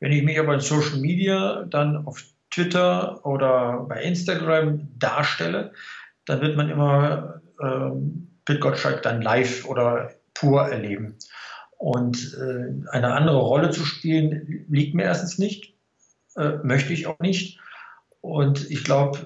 Wenn 0.00 0.12
ich 0.12 0.22
mich 0.22 0.38
aber 0.38 0.54
in 0.54 0.60
Social 0.60 0.98
Media 0.98 1.64
dann 1.64 2.06
auf 2.06 2.24
Twitter 2.56 3.24
oder 3.26 3.84
bei 3.86 4.02
Instagram 4.02 4.88
darstelle, 4.98 5.72
dann 6.24 6.40
wird 6.40 6.56
man 6.56 6.70
immer 6.70 7.42
ähm, 7.62 8.28
Pit 8.46 8.60
Gottschalk 8.60 9.02
dann 9.02 9.20
live 9.20 9.66
oder 9.66 10.14
pur 10.32 10.62
erleben. 10.62 11.16
Und 11.76 12.34
äh, 12.40 12.94
eine 12.96 13.12
andere 13.12 13.36
Rolle 13.36 13.70
zu 13.70 13.84
spielen, 13.84 14.64
liegt 14.70 14.94
mir 14.94 15.02
erstens 15.02 15.36
nicht, 15.36 15.74
äh, 16.36 16.52
möchte 16.62 16.94
ich 16.94 17.06
auch 17.06 17.20
nicht. 17.20 17.60
Und 18.22 18.70
ich 18.70 18.84
glaube, 18.84 19.18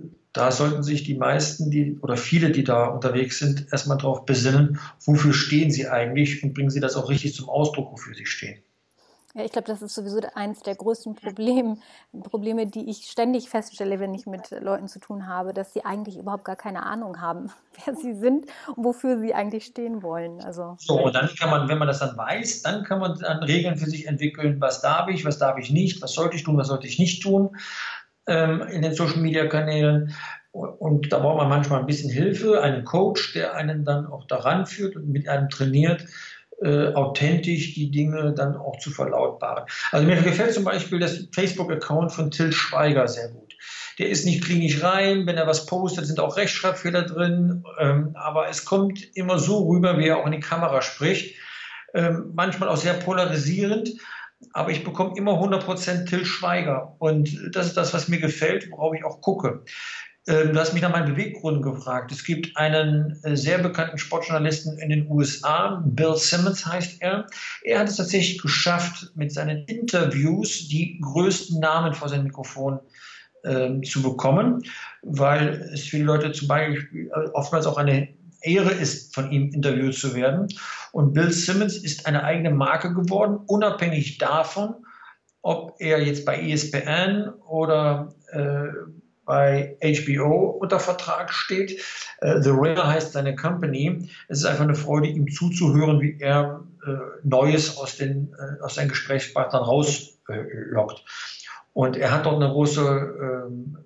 äh, 0.00 0.08
da 0.32 0.52
sollten 0.52 0.84
sich 0.84 1.02
die 1.02 1.16
meisten, 1.16 1.72
die 1.72 1.98
oder 1.98 2.16
viele, 2.16 2.52
die 2.52 2.62
da 2.62 2.86
unterwegs 2.86 3.40
sind, 3.40 3.66
erstmal 3.72 3.98
darauf 3.98 4.24
besinnen, 4.26 4.78
wofür 5.04 5.32
stehen 5.32 5.72
sie 5.72 5.88
eigentlich 5.88 6.44
und 6.44 6.54
bringen 6.54 6.70
sie 6.70 6.78
das 6.78 6.94
auch 6.94 7.10
richtig 7.10 7.34
zum 7.34 7.48
Ausdruck, 7.48 7.90
wofür 7.90 8.14
sie 8.14 8.26
stehen. 8.26 8.62
Ja, 9.34 9.44
ich 9.44 9.52
glaube, 9.52 9.68
das 9.68 9.80
ist 9.80 9.94
sowieso 9.94 10.20
eines 10.34 10.60
der 10.60 10.74
größten 10.74 11.14
Probleme, 11.14 11.76
Probleme, 12.24 12.66
die 12.66 12.90
ich 12.90 13.06
ständig 13.08 13.48
feststelle, 13.48 14.00
wenn 14.00 14.12
ich 14.12 14.26
mit 14.26 14.50
Leuten 14.50 14.88
zu 14.88 14.98
tun 14.98 15.28
habe, 15.28 15.54
dass 15.54 15.72
sie 15.72 15.84
eigentlich 15.84 16.18
überhaupt 16.18 16.44
gar 16.44 16.56
keine 16.56 16.84
Ahnung 16.84 17.20
haben, 17.20 17.50
wer 17.84 17.94
sie 17.94 18.14
sind 18.14 18.46
und 18.74 18.84
wofür 18.84 19.20
sie 19.20 19.32
eigentlich 19.32 19.66
stehen 19.66 20.02
wollen. 20.02 20.40
Also, 20.40 20.76
so, 20.80 21.00
und 21.00 21.14
dann 21.14 21.30
kann 21.38 21.50
man, 21.50 21.68
wenn 21.68 21.78
man 21.78 21.86
das 21.86 22.00
dann 22.00 22.16
weiß, 22.16 22.62
dann 22.62 22.82
kann 22.82 22.98
man 22.98 23.18
dann 23.20 23.42
Regeln 23.44 23.76
für 23.76 23.88
sich 23.88 24.08
entwickeln, 24.08 24.60
was 24.60 24.82
darf 24.82 25.08
ich, 25.08 25.24
was 25.24 25.38
darf 25.38 25.58
ich 25.58 25.70
nicht, 25.70 26.02
was 26.02 26.12
sollte 26.12 26.34
ich 26.34 26.42
tun, 26.42 26.56
was 26.56 26.66
sollte 26.66 26.88
ich 26.88 26.98
nicht 26.98 27.22
tun 27.22 27.56
ähm, 28.26 28.62
in 28.62 28.82
den 28.82 28.94
Social-Media-Kanälen. 28.94 30.12
Und 30.52 31.12
da 31.12 31.20
braucht 31.20 31.36
man 31.36 31.48
manchmal 31.48 31.78
ein 31.78 31.86
bisschen 31.86 32.10
Hilfe, 32.10 32.60
einen 32.60 32.84
Coach, 32.84 33.34
der 33.34 33.54
einen 33.54 33.84
dann 33.84 34.06
auch 34.06 34.26
daran 34.26 34.66
führt 34.66 34.96
und 34.96 35.08
mit 35.08 35.28
einem 35.28 35.48
trainiert, 35.48 36.06
äh, 36.62 36.92
authentisch 36.94 37.74
die 37.74 37.90
Dinge 37.90 38.34
dann 38.34 38.56
auch 38.56 38.78
zu 38.78 38.90
verlautbaren. 38.90 39.64
Also 39.92 40.06
mir 40.06 40.20
gefällt 40.20 40.52
zum 40.52 40.64
Beispiel 40.64 40.98
das 40.98 41.28
Facebook-Account 41.32 42.12
von 42.12 42.30
Till 42.30 42.52
Schweiger 42.52 43.08
sehr 43.08 43.28
gut. 43.30 43.54
Der 43.98 44.08
ist 44.08 44.24
nicht 44.24 44.44
klinisch 44.44 44.82
rein, 44.82 45.26
wenn 45.26 45.36
er 45.36 45.46
was 45.46 45.66
postet, 45.66 46.06
sind 46.06 46.20
auch 46.20 46.36
Rechtschreibfehler 46.36 47.02
drin, 47.02 47.64
ähm, 47.78 48.10
aber 48.14 48.48
es 48.48 48.64
kommt 48.64 49.16
immer 49.16 49.38
so 49.38 49.68
rüber, 49.68 49.98
wie 49.98 50.08
er 50.08 50.18
auch 50.18 50.26
in 50.26 50.32
die 50.32 50.40
Kamera 50.40 50.82
spricht. 50.82 51.36
Ähm, 51.92 52.32
manchmal 52.34 52.68
auch 52.68 52.76
sehr 52.76 52.94
polarisierend, 52.94 53.90
aber 54.52 54.70
ich 54.70 54.84
bekomme 54.84 55.16
immer 55.16 55.32
100% 55.32 56.06
Till 56.06 56.24
Schweiger 56.24 56.96
und 56.98 57.50
das 57.52 57.66
ist 57.66 57.76
das, 57.76 57.92
was 57.92 58.08
mir 58.08 58.20
gefällt, 58.20 58.70
worauf 58.70 58.94
ich 58.94 59.04
auch 59.04 59.20
gucke. 59.20 59.64
Ähm, 60.26 60.52
du 60.52 60.60
hast 60.60 60.74
mich 60.74 60.82
nach 60.82 60.92
meinen 60.92 61.14
Beweggründen 61.14 61.62
gefragt. 61.62 62.12
Es 62.12 62.24
gibt 62.24 62.56
einen 62.56 63.18
äh, 63.22 63.36
sehr 63.36 63.58
bekannten 63.58 63.98
Sportjournalisten 63.98 64.78
in 64.78 64.90
den 64.90 65.08
USA, 65.08 65.82
Bill 65.86 66.16
Simmons 66.16 66.66
heißt 66.66 67.00
er. 67.00 67.26
Er 67.64 67.80
hat 67.80 67.88
es 67.88 67.96
tatsächlich 67.96 68.40
geschafft, 68.40 69.12
mit 69.14 69.32
seinen 69.32 69.64
Interviews 69.64 70.68
die 70.68 71.00
größten 71.00 71.58
Namen 71.58 71.94
vor 71.94 72.08
sein 72.08 72.24
Mikrofon 72.24 72.80
äh, 73.44 73.80
zu 73.80 74.02
bekommen, 74.02 74.62
weil 75.02 75.70
es 75.72 75.84
die 75.84 76.02
Leute 76.02 76.32
zum 76.32 76.48
Beispiel 76.48 77.08
äh, 77.08 77.28
oftmals 77.32 77.66
auch 77.66 77.78
eine 77.78 78.08
Ehre 78.42 78.72
ist, 78.72 79.14
von 79.14 79.30
ihm 79.30 79.50
interviewt 79.50 79.94
zu 79.94 80.14
werden. 80.14 80.48
Und 80.92 81.14
Bill 81.14 81.32
Simmons 81.32 81.76
ist 81.76 82.06
eine 82.06 82.24
eigene 82.24 82.50
Marke 82.50 82.92
geworden, 82.92 83.38
unabhängig 83.46 84.18
davon, 84.18 84.74
ob 85.42 85.76
er 85.78 86.02
jetzt 86.02 86.26
bei 86.26 86.40
ESPN 86.40 87.30
oder 87.46 88.14
äh, 88.32 88.68
bei 89.30 89.76
HBO 89.80 90.58
unter 90.60 90.80
Vertrag 90.80 91.32
steht. 91.32 91.80
Uh, 92.20 92.42
The 92.42 92.50
Ringer 92.50 92.88
heißt 92.88 93.12
seine 93.12 93.36
Company. 93.36 94.10
Es 94.26 94.38
ist 94.40 94.44
einfach 94.44 94.64
eine 94.64 94.74
Freude, 94.74 95.06
ihm 95.06 95.30
zuzuhören, 95.30 96.00
wie 96.00 96.18
er 96.18 96.64
uh, 96.84 96.90
Neues 97.22 97.76
aus, 97.76 97.96
den, 97.96 98.34
uh, 98.34 98.64
aus 98.64 98.74
seinen 98.74 98.88
Gesprächspartnern 98.88 99.62
rauslockt. 99.62 101.04
Und 101.74 101.96
er 101.96 102.10
hat 102.10 102.26
dort 102.26 102.42
eine 102.42 102.52
große, 102.52 103.46
ähm, 103.46 103.78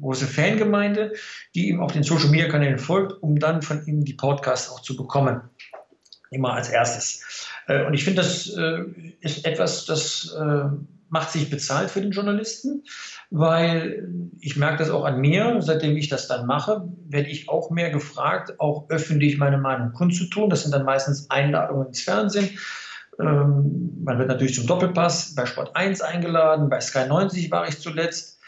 große 0.00 0.26
Fangemeinde, 0.26 1.12
die 1.54 1.68
ihm 1.68 1.80
auf 1.80 1.92
den 1.92 2.02
Social 2.02 2.30
Media 2.30 2.48
Kanälen 2.48 2.80
folgt, 2.80 3.22
um 3.22 3.38
dann 3.38 3.62
von 3.62 3.86
ihm 3.86 4.04
die 4.04 4.14
Podcasts 4.14 4.68
auch 4.68 4.80
zu 4.80 4.96
bekommen. 4.96 5.42
Immer 6.32 6.54
als 6.54 6.70
erstes. 6.70 7.48
Und 7.68 7.94
ich 7.94 8.02
finde, 8.02 8.20
das 8.22 8.48
ist 9.20 9.46
etwas, 9.46 9.86
das 9.86 10.34
macht 11.08 11.30
sich 11.30 11.50
bezahlt 11.50 11.90
für 11.90 12.00
den 12.00 12.10
Journalisten 12.10 12.82
weil 13.30 14.08
ich 14.40 14.56
merke 14.56 14.78
das 14.78 14.90
auch 14.90 15.04
an 15.04 15.20
mir, 15.20 15.56
seitdem 15.60 15.96
ich 15.96 16.08
das 16.08 16.28
dann 16.28 16.46
mache, 16.46 16.88
werde 17.08 17.28
ich 17.28 17.48
auch 17.48 17.70
mehr 17.70 17.90
gefragt, 17.90 18.60
auch 18.60 18.88
öffentlich 18.88 19.38
meine 19.38 19.58
Meinung 19.58 19.92
kundzutun. 19.92 20.50
Das 20.50 20.62
sind 20.62 20.72
dann 20.72 20.84
meistens 20.84 21.28
Einladungen 21.30 21.88
ins 21.88 22.02
Fernsehen. 22.02 22.58
Ähm, 23.18 24.02
man 24.04 24.18
wird 24.18 24.28
natürlich 24.28 24.54
zum 24.54 24.66
Doppelpass 24.66 25.34
bei 25.34 25.46
Sport 25.46 25.74
1 25.74 26.02
eingeladen, 26.02 26.68
bei 26.68 26.80
Sky 26.80 27.06
90 27.08 27.50
war 27.50 27.66
ich 27.66 27.78
zuletzt. 27.80 28.38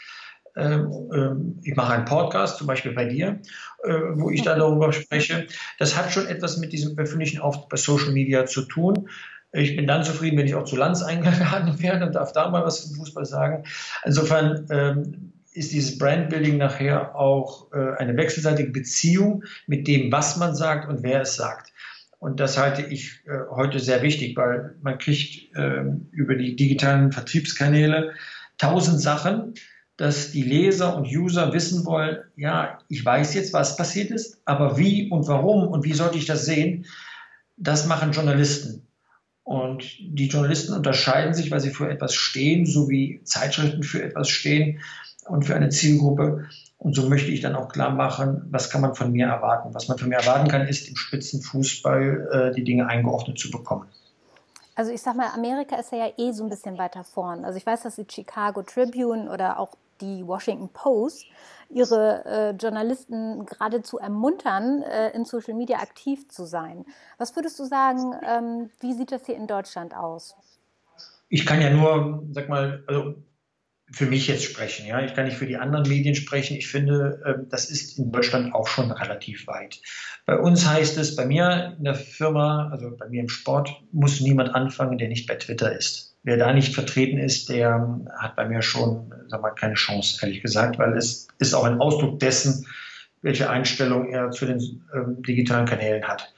Ähm, 0.55 0.91
ähm, 1.13 1.59
ich 1.63 1.75
mache 1.75 1.93
einen 1.93 2.05
Podcast, 2.05 2.57
zum 2.57 2.67
Beispiel 2.67 2.93
bei 2.93 3.05
dir, 3.05 3.41
äh, 3.83 3.93
wo 4.13 4.29
ich 4.29 4.43
da 4.43 4.55
darüber 4.55 4.93
spreche. 4.93 5.47
Das 5.77 5.97
hat 5.97 6.11
schon 6.11 6.27
etwas 6.27 6.57
mit 6.57 6.71
diesem 6.71 6.97
öffentlichen 6.97 7.39
Auftritt 7.39 7.69
bei 7.69 7.77
Social 7.77 8.11
Media 8.11 8.45
zu 8.45 8.63
tun. 8.63 9.09
Ich 9.51 9.75
bin 9.75 9.87
dann 9.87 10.03
zufrieden, 10.03 10.37
wenn 10.37 10.45
ich 10.45 10.55
auch 10.55 10.65
zu 10.65 10.75
Lanz 10.75 11.01
eingeladen 11.03 11.81
werde 11.81 12.05
und 12.05 12.15
darf 12.15 12.31
da 12.31 12.49
mal 12.49 12.63
was 12.63 12.87
zum 12.87 12.95
Fußball 12.95 13.25
sagen. 13.25 13.63
Insofern 14.05 14.67
ähm, 14.69 15.33
ist 15.53 15.71
dieses 15.71 15.97
Brandbuilding 15.97 16.57
nachher 16.57 17.15
auch 17.15 17.71
äh, 17.73 17.95
eine 17.97 18.15
wechselseitige 18.15 18.71
Beziehung 18.71 19.43
mit 19.67 19.87
dem, 19.87 20.11
was 20.11 20.37
man 20.37 20.55
sagt 20.55 20.87
und 20.87 21.03
wer 21.03 21.21
es 21.21 21.35
sagt. 21.35 21.73
Und 22.19 22.39
das 22.39 22.57
halte 22.57 22.81
ich 22.81 23.21
äh, 23.25 23.49
heute 23.49 23.79
sehr 23.79 24.01
wichtig, 24.01 24.35
weil 24.37 24.75
man 24.81 24.97
kriegt 24.97 25.55
äh, 25.55 25.83
über 26.11 26.35
die 26.35 26.55
digitalen 26.55 27.11
Vertriebskanäle 27.11 28.13
tausend 28.57 28.99
Sachen, 29.01 29.53
dass 29.95 30.31
die 30.31 30.43
Leser 30.43 30.95
und 30.95 31.07
User 31.07 31.53
wissen 31.53 31.85
wollen, 31.85 32.19
ja, 32.35 32.79
ich 32.87 33.03
weiß 33.03 33.33
jetzt, 33.33 33.51
was 33.53 33.75
passiert 33.75 34.11
ist, 34.11 34.41
aber 34.45 34.77
wie 34.77 35.09
und 35.09 35.27
warum 35.27 35.67
und 35.67 35.83
wie 35.83 35.93
sollte 35.93 36.17
ich 36.17 36.25
das 36.25 36.45
sehen, 36.45 36.85
das 37.57 37.85
machen 37.85 38.11
Journalisten. 38.11 38.87
Und 39.49 39.97
die 39.99 40.27
Journalisten 40.27 40.73
unterscheiden 40.73 41.33
sich, 41.33 41.49
weil 41.49 41.59
sie 41.59 41.71
für 41.71 41.89
etwas 41.89 42.13
stehen, 42.13 42.67
so 42.67 42.87
wie 42.87 43.19
Zeitschriften 43.23 43.81
für 43.81 44.03
etwas 44.03 44.29
stehen 44.29 44.79
und 45.25 45.41
für 45.41 45.55
eine 45.55 45.69
Zielgruppe. 45.69 46.45
Und 46.77 46.95
so 46.95 47.09
möchte 47.09 47.31
ich 47.31 47.41
dann 47.41 47.55
auch 47.55 47.67
klar 47.67 47.89
machen, 47.89 48.45
was 48.51 48.69
kann 48.69 48.81
man 48.81 48.93
von 48.93 49.11
mir 49.11 49.25
erwarten. 49.25 49.73
Was 49.73 49.87
man 49.87 49.97
von 49.97 50.09
mir 50.09 50.17
erwarten 50.17 50.49
kann, 50.49 50.67
ist 50.67 50.87
im 50.87 50.95
Spitzenfußball 50.95 52.51
äh, 52.51 52.55
die 52.55 52.63
Dinge 52.63 52.85
eingeordnet 52.85 53.39
zu 53.39 53.49
bekommen. 53.49 53.87
Also 54.75 54.91
ich 54.91 55.01
sag 55.01 55.15
mal, 55.15 55.29
Amerika 55.33 55.77
ist 55.77 55.93
ja 55.93 56.11
eh 56.15 56.31
so 56.31 56.43
ein 56.43 56.49
bisschen 56.51 56.77
weiter 56.77 57.03
vorn. 57.03 57.43
Also 57.43 57.57
ich 57.57 57.65
weiß, 57.65 57.81
dass 57.81 57.95
die 57.95 58.05
Chicago 58.07 58.61
Tribune 58.61 59.31
oder 59.31 59.57
auch 59.57 59.71
die 60.01 60.25
Washington 60.25 60.69
Post 60.69 61.25
ihre 61.69 62.25
äh, 62.25 62.49
Journalisten 62.51 63.45
geradezu 63.45 63.99
ermuntern, 63.99 64.81
äh, 64.81 65.11
in 65.11 65.25
Social 65.25 65.53
Media 65.53 65.77
aktiv 65.77 66.27
zu 66.27 66.45
sein. 66.45 66.85
Was 67.17 67.35
würdest 67.35 67.59
du 67.59 67.65
sagen, 67.65 68.13
ähm, 68.27 68.69
wie 68.79 68.93
sieht 68.93 69.11
das 69.11 69.25
hier 69.25 69.35
in 69.35 69.47
Deutschland 69.47 69.95
aus? 69.95 70.35
Ich 71.29 71.45
kann 71.45 71.61
ja 71.61 71.69
nur, 71.69 72.23
sag 72.31 72.49
mal, 72.49 72.83
also 72.87 73.15
für 73.91 74.05
mich 74.05 74.27
jetzt 74.27 74.43
sprechen. 74.43 74.85
Ja, 74.85 75.03
ich 75.03 75.13
kann 75.13 75.25
nicht 75.25 75.37
für 75.37 75.47
die 75.47 75.57
anderen 75.57 75.87
Medien 75.87 76.15
sprechen. 76.15 76.57
Ich 76.57 76.67
finde, 76.67 77.21
ähm, 77.25 77.47
das 77.49 77.69
ist 77.69 77.97
in 77.97 78.11
Deutschland 78.11 78.53
auch 78.53 78.67
schon 78.67 78.91
relativ 78.91 79.47
weit. 79.47 79.81
Bei 80.25 80.37
uns 80.39 80.67
heißt 80.67 80.97
es, 80.97 81.15
bei 81.15 81.25
mir 81.25 81.75
in 81.77 81.83
der 81.83 81.95
Firma, 81.95 82.69
also 82.71 82.95
bei 82.95 83.07
mir 83.09 83.21
im 83.21 83.29
Sport, 83.29 83.69
muss 83.91 84.21
niemand 84.21 84.53
anfangen, 84.53 84.97
der 84.97 85.07
nicht 85.07 85.27
bei 85.27 85.35
Twitter 85.35 85.75
ist. 85.75 86.08
Wer 86.23 86.37
da 86.37 86.53
nicht 86.53 86.75
vertreten 86.75 87.17
ist, 87.17 87.49
der 87.49 88.01
hat 88.19 88.35
bei 88.35 88.47
mir 88.47 88.61
schon 88.61 89.09
sag 89.29 89.41
mal, 89.41 89.51
keine 89.51 89.75
Chance, 89.75 90.19
ehrlich 90.21 90.41
gesagt, 90.41 90.77
weil 90.79 90.97
es 90.97 91.27
ist 91.39 91.53
auch 91.53 91.63
ein 91.63 91.79
Ausdruck 91.79 92.19
dessen, 92.19 92.65
welche 93.21 93.49
Einstellung 93.49 94.09
er 94.09 94.31
zu 94.31 94.45
den 94.45 94.83
ähm, 94.93 95.21
digitalen 95.23 95.65
Kanälen 95.65 96.03
hat. 96.03 96.33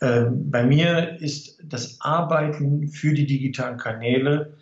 Ähm, 0.00 0.50
bei 0.50 0.64
mir 0.64 1.20
ist 1.20 1.58
das 1.62 2.00
Arbeiten 2.00 2.88
für 2.88 3.12
die 3.12 3.26
digitalen 3.26 3.76
Kanäle 3.76 4.56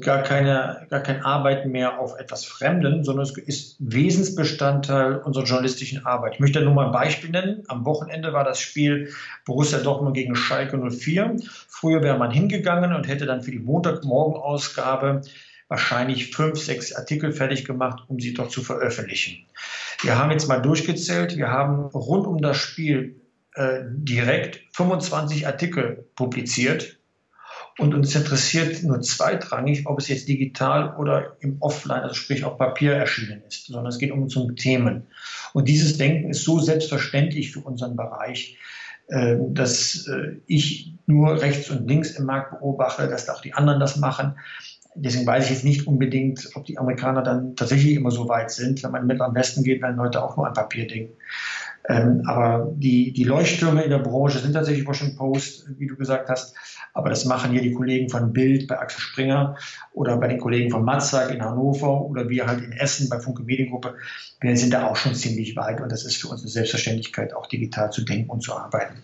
gar, 0.00 0.22
keine, 0.22 0.86
gar 0.90 1.00
kein 1.00 1.22
Arbeiten 1.22 1.70
mehr 1.70 1.98
auf 1.98 2.18
etwas 2.18 2.44
Fremden, 2.44 3.04
sondern 3.04 3.24
es 3.24 3.36
ist 3.36 3.76
Wesensbestandteil 3.78 5.18
unserer 5.18 5.44
journalistischen 5.44 6.04
Arbeit. 6.06 6.34
Ich 6.34 6.40
möchte 6.40 6.60
nur 6.60 6.74
mal 6.74 6.86
ein 6.86 6.92
Beispiel 6.92 7.30
nennen. 7.30 7.64
Am 7.68 7.84
Wochenende 7.84 8.32
war 8.32 8.44
das 8.44 8.60
Spiel 8.60 9.12
Borussia 9.44 9.78
Dortmund 9.78 10.14
gegen 10.14 10.34
Schalke 10.34 10.78
04. 10.78 11.36
Früher 11.68 12.02
wäre 12.02 12.18
man 12.18 12.30
hingegangen 12.30 12.94
und 12.94 13.08
hätte 13.08 13.26
dann 13.26 13.42
für 13.42 13.50
die 13.50 13.58
Montagmorgenausgabe 13.58 15.22
wahrscheinlich 15.68 16.34
fünf, 16.34 16.58
sechs 16.58 16.92
Artikel 16.92 17.32
fertig 17.32 17.64
gemacht, 17.64 18.04
um 18.08 18.18
sie 18.18 18.34
dort 18.34 18.50
zu 18.50 18.62
veröffentlichen. 18.62 19.46
Wir 20.02 20.18
haben 20.18 20.30
jetzt 20.30 20.48
mal 20.48 20.60
durchgezählt. 20.60 21.36
Wir 21.36 21.48
haben 21.48 21.86
rund 21.86 22.26
um 22.26 22.38
das 22.38 22.56
Spiel 22.56 23.20
äh, 23.54 23.80
direkt 23.84 24.60
25 24.74 25.46
Artikel 25.46 26.08
publiziert 26.16 26.99
und 27.78 27.94
uns 27.94 28.14
interessiert 28.14 28.82
nur 28.82 29.00
zweitrangig, 29.00 29.86
ob 29.86 29.98
es 29.98 30.08
jetzt 30.08 30.28
digital 30.28 30.96
oder 30.96 31.36
im 31.40 31.56
Offline, 31.60 32.02
also 32.02 32.14
sprich 32.14 32.44
auf 32.44 32.58
Papier 32.58 32.92
erschienen 32.92 33.42
ist, 33.48 33.66
sondern 33.66 33.86
es 33.86 33.98
geht 33.98 34.10
um 34.10 34.22
unsere 34.22 34.54
Themen. 34.54 35.06
Und 35.52 35.68
dieses 35.68 35.96
Denken 35.96 36.30
ist 36.30 36.44
so 36.44 36.58
selbstverständlich 36.58 37.52
für 37.52 37.60
unseren 37.60 37.96
Bereich, 37.96 38.58
äh, 39.08 39.36
dass 39.48 40.06
äh, 40.06 40.36
ich 40.46 40.94
nur 41.06 41.40
rechts 41.40 41.70
und 41.70 41.88
links 41.88 42.12
im 42.12 42.26
Markt 42.26 42.50
beobachte, 42.50 43.08
dass 43.08 43.28
auch 43.28 43.40
die 43.40 43.54
anderen 43.54 43.80
das 43.80 43.96
machen. 43.96 44.36
Deswegen 44.94 45.26
weiß 45.26 45.44
ich 45.44 45.50
jetzt 45.50 45.64
nicht 45.64 45.86
unbedingt, 45.86 46.50
ob 46.54 46.64
die 46.64 46.78
Amerikaner 46.78 47.22
dann 47.22 47.54
tatsächlich 47.56 47.94
immer 47.94 48.10
so 48.10 48.28
weit 48.28 48.50
sind. 48.50 48.82
Wenn 48.82 48.90
man 48.90 49.06
mit 49.06 49.20
am 49.20 49.34
Westen 49.34 49.62
geht, 49.62 49.82
werden 49.82 49.96
Leute 49.96 50.22
auch 50.22 50.36
nur 50.36 50.46
an 50.46 50.52
Papier 50.52 50.86
denken. 50.86 51.14
Ähm, 51.88 52.22
aber 52.26 52.70
die, 52.74 53.12
die 53.12 53.24
Leuchttürme 53.24 53.82
in 53.82 53.90
der 53.90 53.98
Branche 53.98 54.38
sind 54.38 54.52
tatsächlich 54.52 54.86
Washington 54.86 55.16
Post, 55.16 55.66
wie 55.78 55.86
du 55.86 55.96
gesagt 55.96 56.28
hast. 56.28 56.54
Aber 56.92 57.08
das 57.08 57.24
machen 57.24 57.52
hier 57.52 57.62
die 57.62 57.72
Kollegen 57.72 58.08
von 58.08 58.32
Bild 58.32 58.66
bei 58.66 58.78
Axel 58.78 59.00
Springer 59.00 59.56
oder 59.92 60.16
bei 60.16 60.28
den 60.28 60.38
Kollegen 60.38 60.70
von 60.70 60.84
Matzak 60.84 61.30
in 61.30 61.42
Hannover 61.42 62.02
oder 62.02 62.28
wir 62.28 62.46
halt 62.46 62.62
in 62.62 62.72
Essen 62.72 63.08
bei 63.08 63.20
Funke 63.20 63.42
Mediengruppe. 63.42 63.96
Wir 64.40 64.56
sind 64.56 64.72
da 64.72 64.86
auch 64.88 64.96
schon 64.96 65.14
ziemlich 65.14 65.56
weit 65.56 65.80
und 65.80 65.90
das 65.90 66.04
ist 66.04 66.16
für 66.16 66.28
uns 66.28 66.40
eine 66.42 66.50
Selbstverständlichkeit, 66.50 67.34
auch 67.34 67.46
digital 67.46 67.90
zu 67.90 68.04
denken 68.04 68.30
und 68.30 68.42
zu 68.42 68.56
arbeiten. 68.56 69.02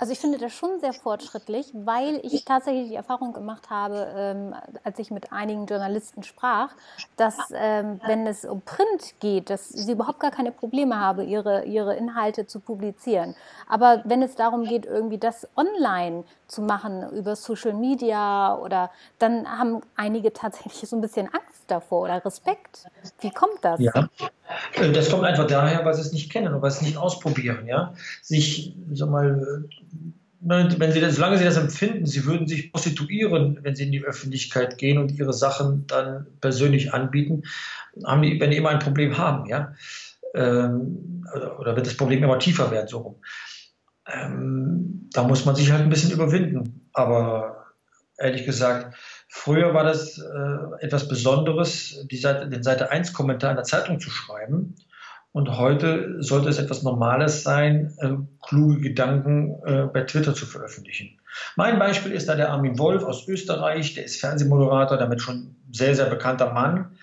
Also 0.00 0.14
ich 0.14 0.18
finde 0.18 0.38
das 0.38 0.54
schon 0.54 0.80
sehr 0.80 0.94
fortschrittlich, 0.94 1.72
weil 1.74 2.20
ich 2.24 2.46
tatsächlich 2.46 2.88
die 2.88 2.94
Erfahrung 2.94 3.34
gemacht 3.34 3.68
habe, 3.68 4.10
ähm, 4.16 4.54
als 4.82 4.98
ich 4.98 5.10
mit 5.10 5.30
einigen 5.30 5.66
Journalisten 5.66 6.22
sprach, 6.22 6.70
dass 7.18 7.36
ähm, 7.52 8.00
wenn 8.06 8.26
es 8.26 8.46
um 8.46 8.62
Print 8.62 9.14
geht, 9.20 9.50
dass 9.50 9.68
sie 9.68 9.92
überhaupt 9.92 10.18
gar 10.20 10.30
keine 10.30 10.52
Probleme 10.52 10.98
haben, 10.98 11.28
ihre, 11.28 11.64
ihre 11.66 11.96
Inhalte 11.96 12.46
zu 12.46 12.60
publizieren. 12.60 13.36
Aber 13.68 14.00
wenn 14.06 14.22
es 14.22 14.36
darum 14.36 14.64
geht, 14.64 14.86
irgendwie 14.86 15.18
das 15.18 15.46
online 15.54 16.24
zu 16.48 16.62
machen 16.62 17.06
über 17.10 17.36
Social 17.36 17.74
Media 17.74 18.56
oder 18.56 18.90
dann 19.18 19.46
haben 19.46 19.82
einige 19.96 20.32
tatsächlich 20.32 20.88
so 20.88 20.96
ein 20.96 21.02
bisschen 21.02 21.26
Angst 21.26 21.64
davor 21.66 22.04
oder 22.04 22.24
Respekt. 22.24 22.86
Wie 23.20 23.30
kommt 23.30 23.62
das? 23.62 23.78
Ja, 23.80 24.08
das 24.74 25.10
kommt 25.10 25.24
einfach 25.24 25.46
daher, 25.46 25.84
weil 25.84 25.94
sie 25.94 26.02
es 26.02 26.12
nicht 26.12 26.30
kennen 26.30 26.54
und 26.54 26.62
weil 26.62 26.70
sie 26.70 26.78
es 26.78 26.82
nicht 26.82 26.96
ausprobieren. 26.96 27.66
Ja, 27.66 27.94
sich, 28.22 28.74
sag 28.92 29.10
mal, 29.10 29.64
wenn 30.40 30.92
sie, 30.92 31.10
solange 31.10 31.38
sie 31.38 31.44
das 31.44 31.56
empfinden, 31.56 32.06
sie 32.06 32.24
würden 32.24 32.46
sich 32.46 32.72
prostituieren, 32.72 33.58
wenn 33.62 33.76
sie 33.76 33.84
in 33.84 33.92
die 33.92 34.02
Öffentlichkeit 34.02 34.78
gehen 34.78 34.98
und 34.98 35.12
ihre 35.12 35.32
Sachen 35.34 35.86
dann 35.86 36.26
persönlich 36.40 36.94
anbieten, 36.94 37.42
haben 38.04 38.22
die, 38.22 38.40
wenn 38.40 38.50
die 38.50 38.56
immer 38.56 38.70
ein 38.70 38.78
Problem 38.78 39.18
haben, 39.18 39.46
ja, 39.46 39.74
ähm, 40.34 41.26
oder 41.58 41.76
wird 41.76 41.86
das 41.86 41.96
Problem 41.96 42.22
immer 42.22 42.38
tiefer 42.38 42.70
werden, 42.70 42.88
so 42.88 42.98
rum. 42.98 43.16
Ähm, 44.06 45.08
da 45.12 45.24
muss 45.24 45.44
man 45.44 45.54
sich 45.54 45.70
halt 45.70 45.82
ein 45.82 45.90
bisschen 45.90 46.10
überwinden. 46.10 46.88
Aber 46.92 47.66
ehrlich 48.18 48.44
gesagt, 48.44 48.96
früher 49.30 49.72
war 49.72 49.84
das 49.84 50.18
äh, 50.18 50.84
etwas 50.84 51.08
Besonderes, 51.08 52.06
die 52.10 52.16
Seite, 52.16 52.48
den 52.48 52.62
Seite 52.62 52.90
1 52.90 53.12
Kommentar 53.12 53.50
in 53.50 53.56
der 53.56 53.64
Zeitung 53.64 54.00
zu 54.00 54.10
schreiben 54.10 54.76
und 55.32 55.56
heute 55.56 56.22
sollte 56.22 56.48
es 56.48 56.58
etwas 56.58 56.82
Normales 56.82 57.44
sein, 57.44 57.94
äh, 57.98 58.10
kluge 58.46 58.80
Gedanken 58.80 59.60
äh, 59.64 59.86
bei 59.86 60.02
Twitter 60.02 60.34
zu 60.34 60.44
veröffentlichen. 60.44 61.20
Mein 61.54 61.78
Beispiel 61.78 62.10
ist 62.12 62.28
da 62.28 62.34
der 62.34 62.50
Armin 62.50 62.78
Wolf 62.78 63.04
aus 63.04 63.28
Österreich, 63.28 63.94
der 63.94 64.04
ist 64.04 64.20
Fernsehmoderator, 64.20 64.96
damit 64.96 65.22
schon 65.22 65.54
sehr, 65.70 65.94
sehr 65.94 66.06
bekannter 66.06 66.52
Mann. 66.52 66.96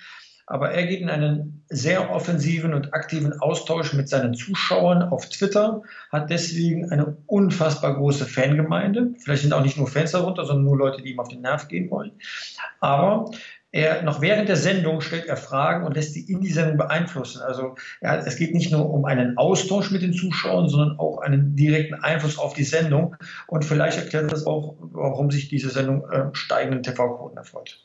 Aber 0.48 0.72
er 0.72 0.88
geht 0.88 1.02
in 1.02 1.10
einen 1.10 1.66
sehr 1.68 2.10
offensiven 2.10 2.74
und 2.74 2.94
aktiven 2.94 3.40
Austausch 3.42 3.94
mit 3.94 4.08
seinen 4.08 4.34
Zuschauern 4.34 5.04
auf 5.04 5.28
Twitter, 5.28 5.82
hat 6.10 6.30
deswegen 6.30 6.90
eine 6.90 7.18
unfassbar 7.26 7.96
große 7.96 8.26
Fangemeinde. 8.26 9.14
Vielleicht 9.20 9.42
sind 9.44 9.54
auch 9.54 9.62
nicht 9.62 9.78
nur 9.78 9.88
Fans 9.88 10.12
darunter, 10.12 10.46
sondern 10.46 10.64
nur 10.64 10.78
Leute, 10.78 11.02
die 11.02 11.12
ihm 11.12 11.20
auf 11.20 11.28
den 11.28 11.42
Nerv 11.42 11.68
gehen 11.68 11.92
wollen. 11.92 12.14
Aber 12.80 13.30
er, 13.74 14.04
noch 14.04 14.22
während 14.22 14.48
der 14.48 14.56
Sendung 14.56 15.02
stellt 15.02 15.26
er 15.26 15.36
Fragen 15.36 15.86
und 15.86 15.96
lässt 15.96 16.14
sie 16.14 16.22
in 16.22 16.40
die 16.40 16.52
Sendung 16.52 16.78
beeinflussen. 16.78 17.42
Also 17.42 17.76
ja, 18.02 18.16
es 18.16 18.38
geht 18.38 18.54
nicht 18.54 18.72
nur 18.72 18.90
um 18.90 19.04
einen 19.04 19.38
Austausch 19.38 19.92
mit 19.92 20.02
den 20.02 20.14
Zuschauern, 20.14 20.70
sondern 20.70 20.98
auch 20.98 21.18
einen 21.18 21.58
direkten 21.58 21.96
Einfluss 21.96 22.40
auf 22.40 22.54
die 22.54 22.64
Sendung. 22.64 23.18
Und 23.48 23.66
vielleicht 23.66 23.98
erklärt 23.98 24.32
das 24.32 24.46
auch, 24.46 24.76
warum 24.80 25.30
sich 25.30 25.50
diese 25.50 25.70
Sendung 25.70 26.10
äh, 26.10 26.30
steigenden 26.32 26.84
TV-Quoten 26.84 27.36
erfreut. 27.36 27.82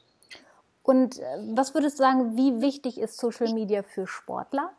Und 0.83 1.19
äh, 1.19 1.23
was 1.55 1.75
würdest 1.75 1.99
du 1.99 2.03
sagen, 2.03 2.37
wie 2.37 2.61
wichtig 2.61 2.99
ist 2.99 3.19
Social 3.19 3.53
Media 3.53 3.83
für 3.83 4.07
Sportler? 4.07 4.73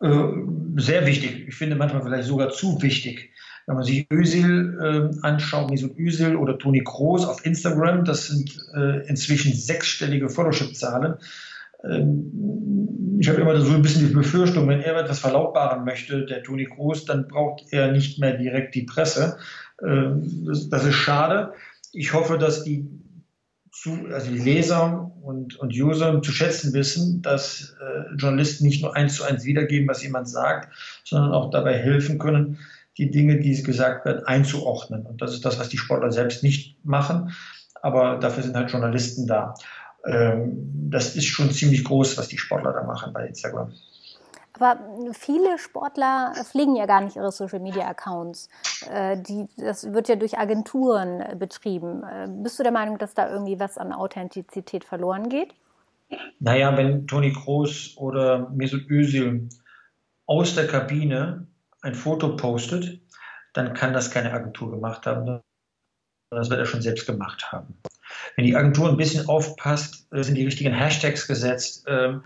Äh, 0.00 0.28
sehr 0.76 1.06
wichtig. 1.06 1.48
Ich 1.48 1.54
finde 1.54 1.76
manchmal 1.76 2.02
vielleicht 2.02 2.28
sogar 2.28 2.50
zu 2.50 2.80
wichtig. 2.82 3.30
Wenn 3.66 3.76
man 3.76 3.84
sich 3.84 4.06
Özil 4.10 5.12
äh, 5.22 5.26
anschaut, 5.26 5.70
Mesut 5.70 5.96
Özil 5.96 6.34
oder 6.34 6.58
Toni 6.58 6.82
Kroos 6.82 7.24
auf 7.24 7.46
Instagram, 7.46 8.04
das 8.04 8.26
sind 8.26 8.56
äh, 8.74 9.06
inzwischen 9.06 9.54
sechsstellige 9.54 10.28
Followership-Zahlen. 10.28 11.14
Ähm, 11.84 13.18
ich 13.20 13.28
habe 13.28 13.40
immer 13.40 13.60
so 13.60 13.72
ein 13.72 13.82
bisschen 13.82 14.08
die 14.08 14.14
Befürchtung, 14.14 14.68
wenn 14.68 14.80
er 14.80 14.96
etwas 14.96 15.20
verlautbaren 15.20 15.84
möchte, 15.84 16.26
der 16.26 16.42
Toni 16.42 16.64
Kroos, 16.64 17.04
dann 17.04 17.28
braucht 17.28 17.62
er 17.70 17.92
nicht 17.92 18.18
mehr 18.18 18.36
direkt 18.36 18.74
die 18.74 18.82
Presse. 18.82 19.38
Ähm, 19.80 20.44
das, 20.46 20.68
das, 20.68 20.84
ist 20.84 20.94
schade. 20.94 21.52
Ich 21.92 22.12
hoffe, 22.12 22.38
dass 22.38 22.64
die, 22.64 22.88
also 24.12 24.30
die 24.30 24.38
Leser 24.38 25.10
und, 25.22 25.56
und 25.56 25.72
User 25.72 26.20
zu 26.22 26.30
schätzen 26.30 26.72
wissen, 26.72 27.22
dass 27.22 27.74
äh, 27.80 28.14
Journalisten 28.16 28.64
nicht 28.64 28.82
nur 28.82 28.94
eins 28.94 29.16
zu 29.16 29.24
eins 29.24 29.44
wiedergeben, 29.44 29.88
was 29.88 30.02
jemand 30.02 30.28
sagt, 30.28 30.72
sondern 31.04 31.32
auch 31.32 31.50
dabei 31.50 31.74
helfen 31.74 32.18
können, 32.18 32.58
die 32.98 33.10
Dinge, 33.10 33.40
die 33.40 33.62
gesagt 33.62 34.04
werden, 34.04 34.26
einzuordnen. 34.26 35.06
Und 35.06 35.22
das 35.22 35.32
ist 35.32 35.44
das, 35.44 35.58
was 35.58 35.70
die 35.70 35.78
Sportler 35.78 36.12
selbst 36.12 36.42
nicht 36.42 36.84
machen. 36.84 37.32
Aber 37.80 38.18
dafür 38.18 38.42
sind 38.42 38.56
halt 38.56 38.70
Journalisten 38.70 39.26
da. 39.26 39.54
Ähm, 40.04 40.88
das 40.90 41.16
ist 41.16 41.26
schon 41.26 41.50
ziemlich 41.50 41.84
groß, 41.84 42.18
was 42.18 42.28
die 42.28 42.38
Sportler 42.38 42.72
da 42.72 42.84
machen 42.84 43.12
bei 43.12 43.26
Instagram. 43.26 43.72
Aber 44.54 44.78
viele 45.12 45.58
Sportler 45.58 46.34
pflegen 46.44 46.76
ja 46.76 46.86
gar 46.86 47.00
nicht 47.00 47.16
ihre 47.16 47.32
Social 47.32 47.60
Media 47.60 47.86
Accounts. 47.88 48.48
Äh, 48.90 49.18
das 49.56 49.92
wird 49.92 50.08
ja 50.08 50.16
durch 50.16 50.38
Agenturen 50.38 51.38
betrieben. 51.38 52.02
Äh, 52.04 52.28
bist 52.28 52.58
du 52.58 52.62
der 52.62 52.72
Meinung, 52.72 52.98
dass 52.98 53.14
da 53.14 53.30
irgendwie 53.30 53.58
was 53.58 53.78
an 53.78 53.92
Authentizität 53.92 54.84
verloren 54.84 55.28
geht? 55.28 55.54
Naja, 56.40 56.76
wenn 56.76 57.06
Toni 57.06 57.32
Kroos 57.32 57.94
oder 57.96 58.50
Mesut 58.50 58.88
Özil 58.90 59.48
aus 60.26 60.54
der 60.54 60.66
Kabine 60.66 61.46
ein 61.80 61.94
Foto 61.94 62.36
postet, 62.36 63.00
dann 63.52 63.74
kann 63.74 63.92
das 63.92 64.10
keine 64.10 64.32
Agentur 64.32 64.70
gemacht 64.70 65.06
haben, 65.06 65.26
sondern 65.26 65.42
das 66.30 66.50
wird 66.50 66.60
er 66.60 66.66
schon 66.66 66.82
selbst 66.82 67.06
gemacht 67.06 67.52
haben. 67.52 67.78
Wenn 68.36 68.46
die 68.46 68.56
Agentur 68.56 68.88
ein 68.88 68.96
bisschen 68.96 69.28
aufpasst, 69.28 70.06
äh, 70.12 70.22
sind 70.22 70.36
die 70.36 70.44
richtigen 70.44 70.72
Hashtags 70.72 71.26
gesetzt, 71.26 71.84
ähm, 71.88 72.24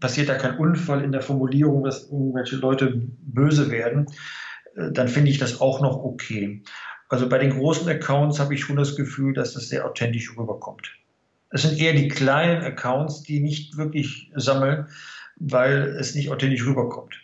passiert 0.00 0.28
da 0.28 0.34
kein 0.34 0.58
Unfall 0.58 1.02
in 1.02 1.12
der 1.12 1.22
Formulierung, 1.22 1.84
dass 1.84 2.10
irgendwelche 2.10 2.56
Leute 2.56 2.92
böse 2.94 3.70
werden, 3.70 4.06
äh, 4.76 4.90
dann 4.92 5.08
finde 5.08 5.30
ich 5.30 5.38
das 5.38 5.60
auch 5.60 5.80
noch 5.80 5.96
okay. 5.96 6.62
Also 7.08 7.28
bei 7.28 7.38
den 7.38 7.50
großen 7.50 7.88
Accounts 7.88 8.40
habe 8.40 8.54
ich 8.54 8.60
schon 8.60 8.76
das 8.76 8.96
Gefühl, 8.96 9.34
dass 9.34 9.52
das 9.52 9.68
sehr 9.68 9.86
authentisch 9.86 10.36
rüberkommt. 10.36 10.90
Es 11.50 11.62
sind 11.62 11.78
eher 11.78 11.92
die 11.92 12.08
kleinen 12.08 12.64
Accounts, 12.64 13.22
die 13.22 13.40
nicht 13.40 13.76
wirklich 13.76 14.32
sammeln, 14.34 14.88
weil 15.36 15.96
es 16.00 16.14
nicht 16.14 16.30
authentisch 16.30 16.64
rüberkommt. 16.66 17.14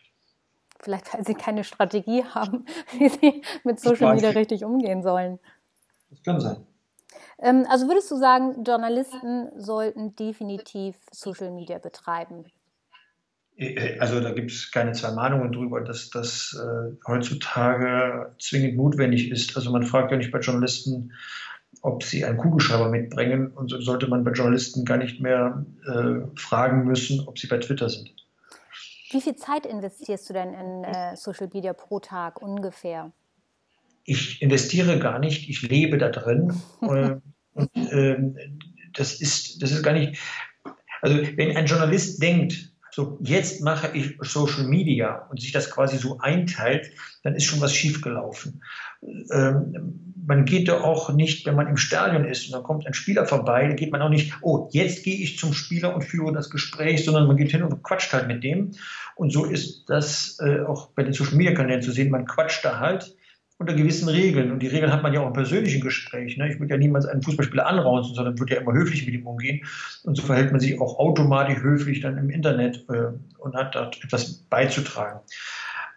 Vielleicht, 0.81 1.13
weil 1.13 1.25
sie 1.27 1.35
keine 1.35 1.65
Strategie 1.65 2.25
haben, 2.25 2.65
wie 2.99 3.09
sie 3.09 3.43
mit 3.65 3.81
Social 3.81 4.15
Media 4.15 4.31
richtig 4.31 4.65
umgehen 4.65 5.03
sollen. 5.03 5.39
Das 6.11 6.23
kann 6.23 6.41
sein. 6.41 6.57
Ähm, 7.41 7.67
also 7.69 7.89
würdest 7.89 8.11
du 8.11 8.17
sagen, 8.17 8.65
Journalisten 8.65 9.51
sollten 9.57 10.15
definitiv 10.17 10.97
Social 11.11 11.51
Media 11.51 11.79
betreiben? 11.79 12.45
Äh, 13.61 13.75
äh, 13.75 13.99
also 13.99 14.21
da 14.21 14.33
gibt 14.33 14.51
es 14.51 14.71
keine 14.71 14.93
zwei 14.93 15.13
Mahnungen 15.13 15.53
drüber, 15.53 15.81
dass 15.83 16.11
das 16.11 16.59
äh, 16.59 16.97
heutzutage 17.07 18.35
zwingend 18.39 18.77
notwendig 18.77 19.31
ist. 19.31 19.57
Also 19.57 19.71
man 19.71 19.85
fragt 19.85 20.11
ja 20.11 20.17
nicht 20.17 20.33
bei 20.33 20.41
Journalisten, 20.41 21.13
ob 21.83 22.03
sie 22.03 22.25
einen 22.25 22.39
Kugelschreiber 22.39 22.89
mitbringen 22.89 23.53
und 23.53 23.69
so 23.71 23.81
sollte 23.81 24.09
man 24.09 24.25
bei 24.25 24.33
Journalisten 24.33 24.85
gar 24.85 24.97
nicht 24.97 25.21
mehr 25.21 25.65
äh, 25.87 26.39
fragen 26.39 26.85
müssen, 26.85 27.27
ob 27.27 27.39
sie 27.39 27.47
bei 27.47 27.59
Twitter 27.59 27.89
sind. 27.89 28.11
Wie 29.11 29.21
viel 29.21 29.35
Zeit 29.35 29.67
investierst 29.67 30.29
du 30.29 30.35
denn 30.35 30.55
in 30.55 30.85
äh, 30.85 31.17
Social 31.17 31.49
Media 31.53 31.73
pro 31.73 32.01
Tag 32.01 32.43
ungefähr? 32.43 33.13
Ich 34.05 34.41
investiere 34.43 34.99
gar 34.99 35.19
nicht, 35.19 35.49
ich 35.49 35.63
lebe 35.63 35.99
da 35.99 36.11
drin. 36.11 36.55
und, 36.81 37.75
äh, 37.75 38.17
das, 38.93 39.21
ist, 39.21 39.63
das 39.63 39.73
ist 39.73 39.83
gar 39.83 39.95
nicht. 39.95 40.19
Also, 41.03 41.17
wenn 41.37 41.57
ein 41.57 41.67
Journalist 41.67 42.23
denkt, 42.23 42.70
so 42.93 43.19
jetzt 43.23 43.63
mache 43.63 43.91
ich 43.95 44.17
Social 44.21 44.65
Media 44.65 45.27
und 45.31 45.41
sich 45.41 45.53
das 45.53 45.71
quasi 45.71 45.97
so 45.97 46.19
einteilt, 46.19 46.91
dann 47.23 47.35
ist 47.35 47.45
schon 47.45 47.61
was 47.61 47.75
schiefgelaufen. 47.75 48.63
Ähm, 49.33 50.15
man 50.27 50.45
geht 50.45 50.69
da 50.69 50.83
auch 50.83 51.13
nicht, 51.13 51.47
wenn 51.47 51.57
man 51.57 51.67
im 51.67 51.77
Stadion 51.77 52.25
ist 52.25 52.47
und 52.47 52.53
dann 52.53 52.63
kommt 52.63 52.87
ein 52.87 52.95
Spieler 52.95 53.27
vorbei, 53.27 53.67
dann 53.67 53.77
geht 53.77 53.91
man 53.91 54.03
auch 54.03 54.11
nicht, 54.11 54.33
oh, 54.43 54.69
jetzt 54.73 55.03
gehe 55.03 55.17
ich 55.17 55.39
zum 55.39 55.53
Spieler 55.53 55.95
und 55.95 56.05
führe 56.05 56.33
das 56.33 56.51
Gespräch, 56.51 57.05
sondern 57.05 57.27
man 57.27 57.37
geht 57.37 57.51
hin 57.51 57.63
und 57.63 57.83
quatscht 57.83 58.13
halt 58.13 58.29
mit 58.29 58.45
dem. 58.45 58.73
Und 59.17 59.33
so 59.33 59.45
ist 59.45 59.89
das 59.89 60.39
äh, 60.41 60.61
auch 60.61 60.91
bei 60.91 61.03
den 61.03 61.13
Social 61.13 61.37
Media 61.37 61.55
Kanälen 61.55 61.83
zu 61.83 61.93
sehen. 61.93 62.11
Man 62.11 62.27
quatscht 62.27 62.65
da 62.65 62.79
halt 62.79 63.17
unter 63.61 63.75
gewissen 63.75 64.09
Regeln. 64.09 64.51
Und 64.51 64.61
die 64.61 64.69
Regeln 64.69 64.91
hat 64.91 65.03
man 65.03 65.13
ja 65.13 65.21
auch 65.21 65.27
im 65.27 65.35
persönlichen 65.35 65.83
Gespräch. 65.83 66.39
Ne? 66.39 66.51
Ich 66.51 66.59
würde 66.59 66.73
ja 66.73 66.79
niemals 66.79 67.05
einen 67.05 67.23
Fußballspieler 67.23 67.67
anrausen, 67.67 68.15
sondern 68.15 68.39
würde 68.39 68.55
ja 68.55 68.61
immer 68.63 68.73
höflich 68.73 69.05
mit 69.05 69.15
ihm 69.15 69.27
umgehen. 69.27 69.67
Und 70.05 70.17
so 70.17 70.23
verhält 70.23 70.51
man 70.51 70.61
sich 70.61 70.81
auch 70.81 70.99
automatisch 70.99 71.59
höflich 71.59 72.01
dann 72.01 72.17
im 72.17 72.31
Internet 72.31 72.87
äh, 72.89 73.13
und 73.39 73.55
hat 73.55 73.75
dort 73.75 74.03
etwas 74.03 74.33
beizutragen. 74.49 75.21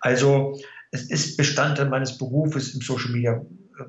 Also 0.02 0.60
es 0.92 1.10
ist 1.10 1.38
Bestandteil 1.38 1.88
meines 1.88 2.18
Berufes 2.18 2.76
im 2.76 2.82
Social 2.82 3.12
Media 3.12 3.42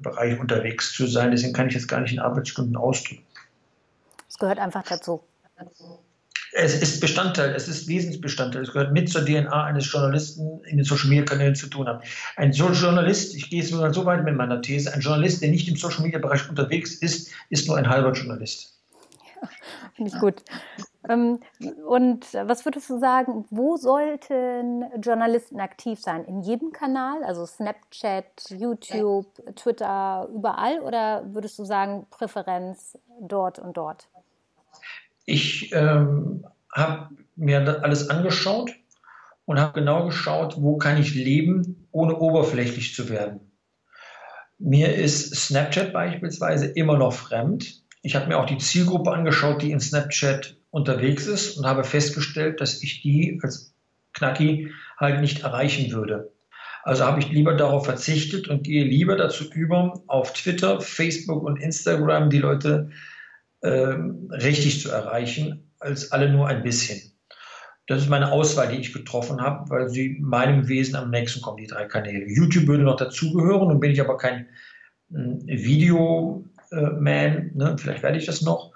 Bereich 0.03 0.39
unterwegs 0.39 0.93
zu 0.93 1.07
sein. 1.09 1.33
Deswegen 1.33 1.53
kann 1.53 1.67
ich 1.67 1.75
jetzt 1.75 1.89
gar 1.89 2.01
nicht 2.01 2.13
in 2.13 2.21
Arbeitsstunden 2.21 2.77
ausdrücken. 2.77 3.25
Es 4.29 4.39
gehört 4.39 4.59
einfach 4.59 4.85
dazu. 4.85 5.21
Es 6.57 6.81
ist 6.81 7.01
Bestandteil, 7.01 7.53
es 7.57 7.67
ist 7.67 7.89
Wesensbestandteil. 7.89 8.63
Es 8.63 8.73
gehört 8.73 8.93
mit 8.93 9.09
zur 9.09 9.25
DNA 9.25 9.65
eines 9.65 9.91
Journalisten 9.91 10.63
in 10.65 10.77
den 10.77 10.85
Social 10.85 11.09
Media 11.09 11.25
Kanälen 11.25 11.57
zu 11.57 11.67
tun 11.67 11.89
haben. 11.89 12.01
Ein 12.37 12.53
Journalist, 12.53 13.35
ich 13.35 13.51
gehe 13.51 13.61
jetzt 13.61 13.73
nur 13.73 13.93
so 13.93 14.07
weit 14.07 14.23
mit 14.23 14.37
meiner 14.37 14.63
These, 14.63 14.95
ein 14.95 15.01
Journalist, 15.01 15.43
der 15.43 15.51
nicht 15.51 15.69
im 15.69 15.75
Social 15.75 16.03
Media 16.05 16.21
Bereich 16.21 16.49
unterwegs 16.49 16.95
ist, 16.95 17.33
ist 17.51 17.67
nur 17.67 17.77
ein 17.77 17.89
halber 17.89 18.13
Journalist. 18.13 18.73
Ja, 19.43 19.49
Finde 19.95 20.13
ich 20.15 20.21
gut. 20.21 20.45
Ähm, 21.09 21.41
und 21.89 22.33
was 22.33 22.65
würdest 22.65 22.89
du 22.89 23.01
sagen, 23.01 23.47
wo 23.51 23.77
sollten 23.77 24.85
Journalisten 25.03 25.59
aktiv 25.59 26.01
sein? 26.01 26.25
In 26.25 26.41
jedem 26.41 26.71
Kanal, 26.71 27.25
also 27.25 27.47
Snapchat, 27.47 28.51
YouTube, 28.51 29.27
Twitter, 29.57 30.29
überall? 30.33 30.81
Oder 30.81 31.25
würdest 31.35 31.59
du 31.59 31.65
sagen, 31.65 32.07
Präferenz 32.11 32.97
dort 33.21 33.59
und 33.59 33.77
dort? 33.77 34.09
Ich 35.25 35.73
ähm, 35.73 36.45
habe 36.73 37.09
mir 37.37 37.83
alles 37.83 38.11
angeschaut 38.11 38.73
und 39.47 39.61
habe 39.61 39.81
genau 39.81 40.07
geschaut, 40.07 40.57
wo 40.59 40.77
kann 40.77 41.01
ich 41.01 41.15
leben, 41.15 41.87
ohne 41.91 42.17
oberflächlich 42.19 42.95
zu 42.95 43.09
werden. 43.09 43.53
Mir 44.59 44.95
ist 44.95 45.35
Snapchat 45.35 45.93
beispielsweise 45.93 46.67
immer 46.67 46.97
noch 46.97 47.13
fremd. 47.13 47.83
Ich 48.03 48.15
habe 48.15 48.29
mir 48.29 48.39
auch 48.39 48.47
die 48.47 48.59
Zielgruppe 48.59 49.13
angeschaut, 49.13 49.63
die 49.63 49.73
in 49.73 49.81
Snapchat 49.81 50.57
unterwegs 50.71 51.27
ist 51.27 51.57
und 51.57 51.67
habe 51.67 51.85
festgestellt, 51.85 52.61
dass 52.61 52.83
ich 52.83 53.03
die 53.03 53.39
als 53.43 53.75
Knacki 54.13 54.71
halt 54.99 55.21
nicht 55.21 55.43
erreichen 55.43 55.93
würde. 55.93 56.33
Also 56.83 57.05
habe 57.05 57.21
ich 57.21 57.31
lieber 57.31 57.55
darauf 57.55 57.87
verzichtet 57.87 58.49
und 58.49 58.63
gehe 58.63 58.85
lieber 58.85 59.17
dazu 59.17 59.45
über, 59.51 60.03
auf 60.07 60.35
Twitter, 60.35 60.81
Facebook 60.81 61.43
und 61.43 61.59
Instagram 61.59 62.29
die 62.29 62.39
Leute 62.39 62.91
äh, 62.91 63.14
richtig 63.67 64.83
zu 64.83 64.91
erreichen, 64.91 65.71
als 65.79 66.13
alle 66.13 66.31
nur 66.31 66.49
ein 66.49 66.63
bisschen. 66.63 67.15
Das 67.87 68.03
ist 68.03 68.09
meine 68.09 68.33
Auswahl, 68.33 68.69
die 68.69 68.79
ich 68.79 68.93
getroffen 68.95 69.43
habe, 69.43 69.69
weil 69.69 69.89
sie 69.89 70.19
meinem 70.21 70.69
Wesen 70.69 70.97
am 70.97 71.11
nächsten 71.11 71.43
kommen, 71.43 71.59
die 71.59 71.67
drei 71.67 71.85
Kanäle. 71.85 72.27
YouTube 72.27 72.67
würde 72.67 72.83
noch 72.83 72.97
dazugehören, 72.97 73.69
nun 73.69 73.81
bin 73.81 73.91
ich 73.91 74.01
aber 74.01 74.17
kein 74.17 74.47
äh, 75.11 75.17
Videoman, 75.47 76.43
ne? 77.55 77.77
vielleicht 77.79 78.03
werde 78.03 78.17
ich 78.17 78.25
das 78.25 78.41
noch. 78.41 78.73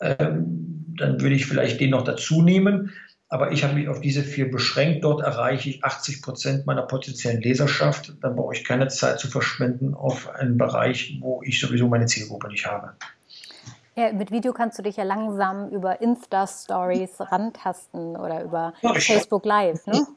Ähm, 0.00 0.94
dann 0.96 1.20
würde 1.20 1.34
ich 1.34 1.46
vielleicht 1.46 1.80
den 1.80 1.90
noch 1.90 2.04
dazu 2.04 2.42
nehmen. 2.42 2.92
Aber 3.28 3.50
ich 3.50 3.64
habe 3.64 3.74
mich 3.74 3.88
auf 3.88 4.00
diese 4.00 4.22
vier 4.22 4.48
beschränkt. 4.48 5.02
Dort 5.02 5.20
erreiche 5.20 5.68
ich 5.68 5.82
80 5.82 6.22
Prozent 6.22 6.66
meiner 6.66 6.82
potenziellen 6.82 7.42
Leserschaft. 7.42 8.14
Dann 8.20 8.36
brauche 8.36 8.54
ich 8.54 8.62
keine 8.64 8.86
Zeit 8.86 9.18
zu 9.18 9.26
verschwenden 9.26 9.94
auf 9.94 10.30
einen 10.30 10.56
Bereich, 10.56 11.18
wo 11.20 11.42
ich 11.42 11.58
sowieso 11.58 11.88
meine 11.88 12.06
Zielgruppe 12.06 12.46
nicht 12.46 12.66
habe. 12.66 12.92
Ja, 13.98 14.12
mit 14.12 14.30
Video 14.30 14.52
kannst 14.52 14.78
du 14.78 14.82
dich 14.82 14.96
ja 14.96 15.04
langsam 15.04 15.70
über 15.70 16.02
Insta-Stories 16.02 17.18
rantasten 17.18 18.14
oder 18.14 18.44
über 18.44 18.74
Facebook 18.82 19.44
Live, 19.44 19.86
ne? 19.86 20.06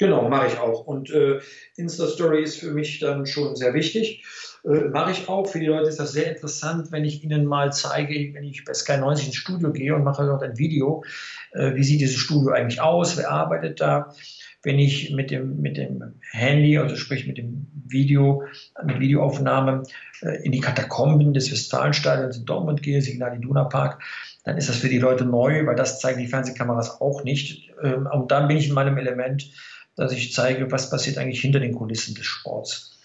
Genau, 0.00 0.28
mache 0.28 0.46
ich 0.46 0.58
auch. 0.60 0.86
Und 0.86 1.10
äh, 1.10 1.40
Insta-Story 1.74 2.44
ist 2.44 2.58
für 2.60 2.70
mich 2.70 3.00
dann 3.00 3.26
schon 3.26 3.56
sehr 3.56 3.74
wichtig. 3.74 4.24
Äh, 4.64 4.90
mache 4.90 5.10
ich 5.10 5.28
auch. 5.28 5.48
Für 5.48 5.58
die 5.58 5.66
Leute 5.66 5.88
ist 5.88 5.98
das 5.98 6.12
sehr 6.12 6.30
interessant, 6.30 6.92
wenn 6.92 7.04
ich 7.04 7.24
ihnen 7.24 7.46
mal 7.46 7.72
zeige, 7.72 8.32
wenn 8.32 8.44
ich 8.44 8.64
bei 8.64 8.74
Sky 8.74 8.98
90 8.98 9.26
ins 9.26 9.36
Studio 9.36 9.72
gehe 9.72 9.96
und 9.96 10.04
mache 10.04 10.24
dort 10.24 10.44
ein 10.44 10.56
Video, 10.56 11.02
äh, 11.50 11.74
wie 11.74 11.82
sieht 11.82 12.00
dieses 12.00 12.16
Studio 12.16 12.52
eigentlich 12.52 12.80
aus, 12.80 13.16
wer 13.16 13.32
arbeitet 13.32 13.80
da 13.80 14.14
wenn 14.62 14.78
ich 14.78 15.12
mit 15.12 15.30
dem, 15.30 15.60
mit 15.60 15.76
dem 15.76 16.14
Handy, 16.32 16.78
also 16.78 16.96
sprich 16.96 17.26
mit 17.26 17.38
dem 17.38 17.66
Video, 17.86 18.42
mit 18.84 18.98
Videoaufnahme 19.00 19.84
äh, 20.22 20.42
in 20.42 20.52
die 20.52 20.60
Katakomben 20.60 21.32
des 21.32 21.50
Westfalenstadions 21.50 22.38
in 22.38 22.44
Dortmund 22.44 22.82
gehe, 22.82 23.00
Signal 23.00 23.36
Iduna 23.36 23.64
Park, 23.64 24.02
dann 24.44 24.56
ist 24.56 24.68
das 24.68 24.78
für 24.78 24.88
die 24.88 24.98
Leute 24.98 25.24
neu, 25.24 25.66
weil 25.66 25.76
das 25.76 26.00
zeigen 26.00 26.20
die 26.20 26.26
Fernsehkameras 26.26 27.00
auch 27.00 27.22
nicht. 27.22 27.70
Ähm, 27.82 28.08
und 28.12 28.30
dann 28.30 28.48
bin 28.48 28.56
ich 28.56 28.68
in 28.68 28.74
meinem 28.74 28.98
Element, 28.98 29.50
dass 29.94 30.12
ich 30.12 30.32
zeige, 30.32 30.70
was 30.70 30.90
passiert 30.90 31.18
eigentlich 31.18 31.40
hinter 31.40 31.60
den 31.60 31.74
Kulissen 31.74 32.14
des 32.14 32.26
Sports. 32.26 32.97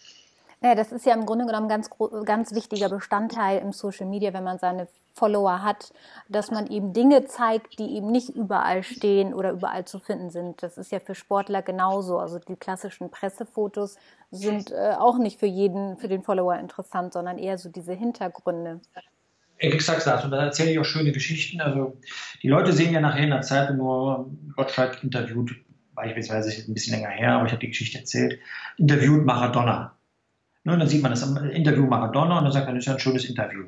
Ja, 0.64 0.76
das 0.76 0.94
ist 0.94 1.06
ja 1.06 1.14
im 1.14 1.26
Grunde 1.26 1.46
genommen 1.46 1.68
ganz, 1.68 1.90
ganz 2.24 2.56
wichtiger 2.56 2.88
Bestandteil 2.88 3.60
im 3.60 3.74
Social 3.74 4.06
Media, 4.08 4.34
wenn 4.34 4.46
man 4.46 4.60
seine 4.60 4.88
Follower 5.14 5.62
hat, 5.62 5.92
dass 6.30 6.52
man 6.52 6.68
eben 6.68 6.94
Dinge 6.94 7.26
zeigt, 7.26 7.78
die 7.80 7.96
eben 7.96 8.12
nicht 8.12 8.30
überall 8.30 8.82
stehen 8.82 9.34
oder 9.34 9.52
überall 9.52 9.84
zu 9.86 10.00
finden 10.00 10.30
sind. 10.30 10.64
Das 10.64 10.78
ist 10.78 10.92
ja 10.92 11.00
für 11.00 11.16
Sportler 11.16 11.62
genauso. 11.62 12.18
Also 12.18 12.40
die 12.40 12.56
klassischen 12.56 13.12
Pressefotos 13.12 13.98
sind 14.32 14.72
äh, 14.72 14.94
auch 14.98 15.18
nicht 15.20 15.38
für 15.38 15.48
jeden, 15.48 15.98
für 15.98 16.08
den 16.08 16.24
Follower 16.24 16.58
interessant, 16.58 17.12
sondern 17.12 17.38
eher 17.38 17.58
so 17.58 17.70
diese 17.70 17.94
Hintergründe. 17.94 18.80
Exakt 19.58 20.08
das. 20.08 20.24
Und 20.24 20.32
da 20.32 20.46
erzähle 20.46 20.72
ich 20.72 20.80
auch 20.80 20.86
schöne 20.86 21.12
Geschichten. 21.12 21.60
Also 21.60 21.98
die 22.42 22.48
Leute 22.48 22.72
sehen 22.72 22.94
ja 22.94 23.02
nachher 23.02 23.24
in 23.24 23.30
der 23.30 23.42
Zeit 23.42 23.76
nur 23.76 24.32
Gottschalk 24.56 25.04
interviewt, 25.04 25.52
beispielsweise 25.94 26.50
ein 26.70 26.74
bisschen 26.74 26.96
länger 26.96 27.10
her, 27.10 27.34
aber 27.34 27.46
ich 27.46 27.52
habe 27.52 27.60
die 27.60 27.70
Geschichte 27.70 28.00
erzählt, 28.00 28.40
interviewt 28.78 29.26
Maradona. 29.26 29.96
Ne, 30.66 30.78
dann 30.78 30.88
sieht 30.88 31.02
man 31.02 31.12
das 31.12 31.24
im 31.24 31.36
Interview 31.50 31.86
Maradona 31.86 32.38
und 32.38 32.46
dann 32.46 32.54
sagt 32.54 32.68
man, 32.68 32.76
das 32.76 32.84
ist 32.84 32.88
ja 32.88 32.94
ein 32.94 33.00
schönes 33.00 33.26
Interview. 33.26 33.66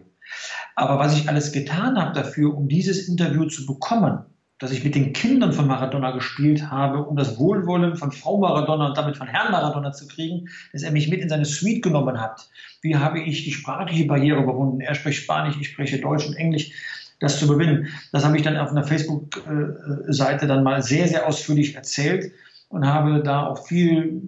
Aber 0.75 0.97
was 0.97 1.17
ich 1.17 1.27
alles 1.27 1.51
getan 1.51 1.97
habe 1.97 2.13
dafür, 2.13 2.55
um 2.55 2.69
dieses 2.69 3.09
Interview 3.09 3.45
zu 3.45 3.65
bekommen, 3.65 4.19
dass 4.59 4.71
ich 4.71 4.85
mit 4.85 4.95
den 4.95 5.11
Kindern 5.11 5.51
von 5.51 5.67
Maradona 5.67 6.11
gespielt 6.11 6.71
habe, 6.71 7.03
um 7.03 7.17
das 7.17 7.37
Wohlwollen 7.37 7.97
von 7.97 8.13
Frau 8.13 8.39
Maradona 8.39 8.87
und 8.87 8.97
damit 8.97 9.17
von 9.17 9.27
Herrn 9.27 9.51
Maradona 9.51 9.91
zu 9.91 10.07
kriegen, 10.07 10.47
dass 10.71 10.83
er 10.83 10.91
mich 10.91 11.09
mit 11.09 11.19
in 11.19 11.27
seine 11.27 11.43
Suite 11.43 11.83
genommen 11.83 12.19
hat. 12.19 12.49
Wie 12.81 12.95
habe 12.95 13.19
ich 13.19 13.43
die 13.43 13.51
sprachliche 13.51 14.05
Barriere 14.05 14.41
überwunden? 14.41 14.79
Er 14.79 14.95
spricht 14.95 15.21
Spanisch, 15.21 15.57
ich 15.59 15.67
spreche 15.67 15.99
Deutsch 15.99 16.25
und 16.25 16.35
Englisch. 16.35 16.71
Das 17.19 17.39
zu 17.39 17.47
gewinnen, 17.47 17.87
das 18.11 18.25
habe 18.25 18.35
ich 18.35 18.43
dann 18.43 18.57
auf 18.57 18.71
einer 18.71 18.83
Facebook-Seite 18.83 20.47
dann 20.47 20.63
mal 20.63 20.81
sehr, 20.81 21.07
sehr 21.07 21.27
ausführlich 21.27 21.75
erzählt 21.75 22.31
und 22.67 22.85
habe 22.85 23.23
da 23.23 23.47
auch 23.47 23.65
viel 23.65 24.21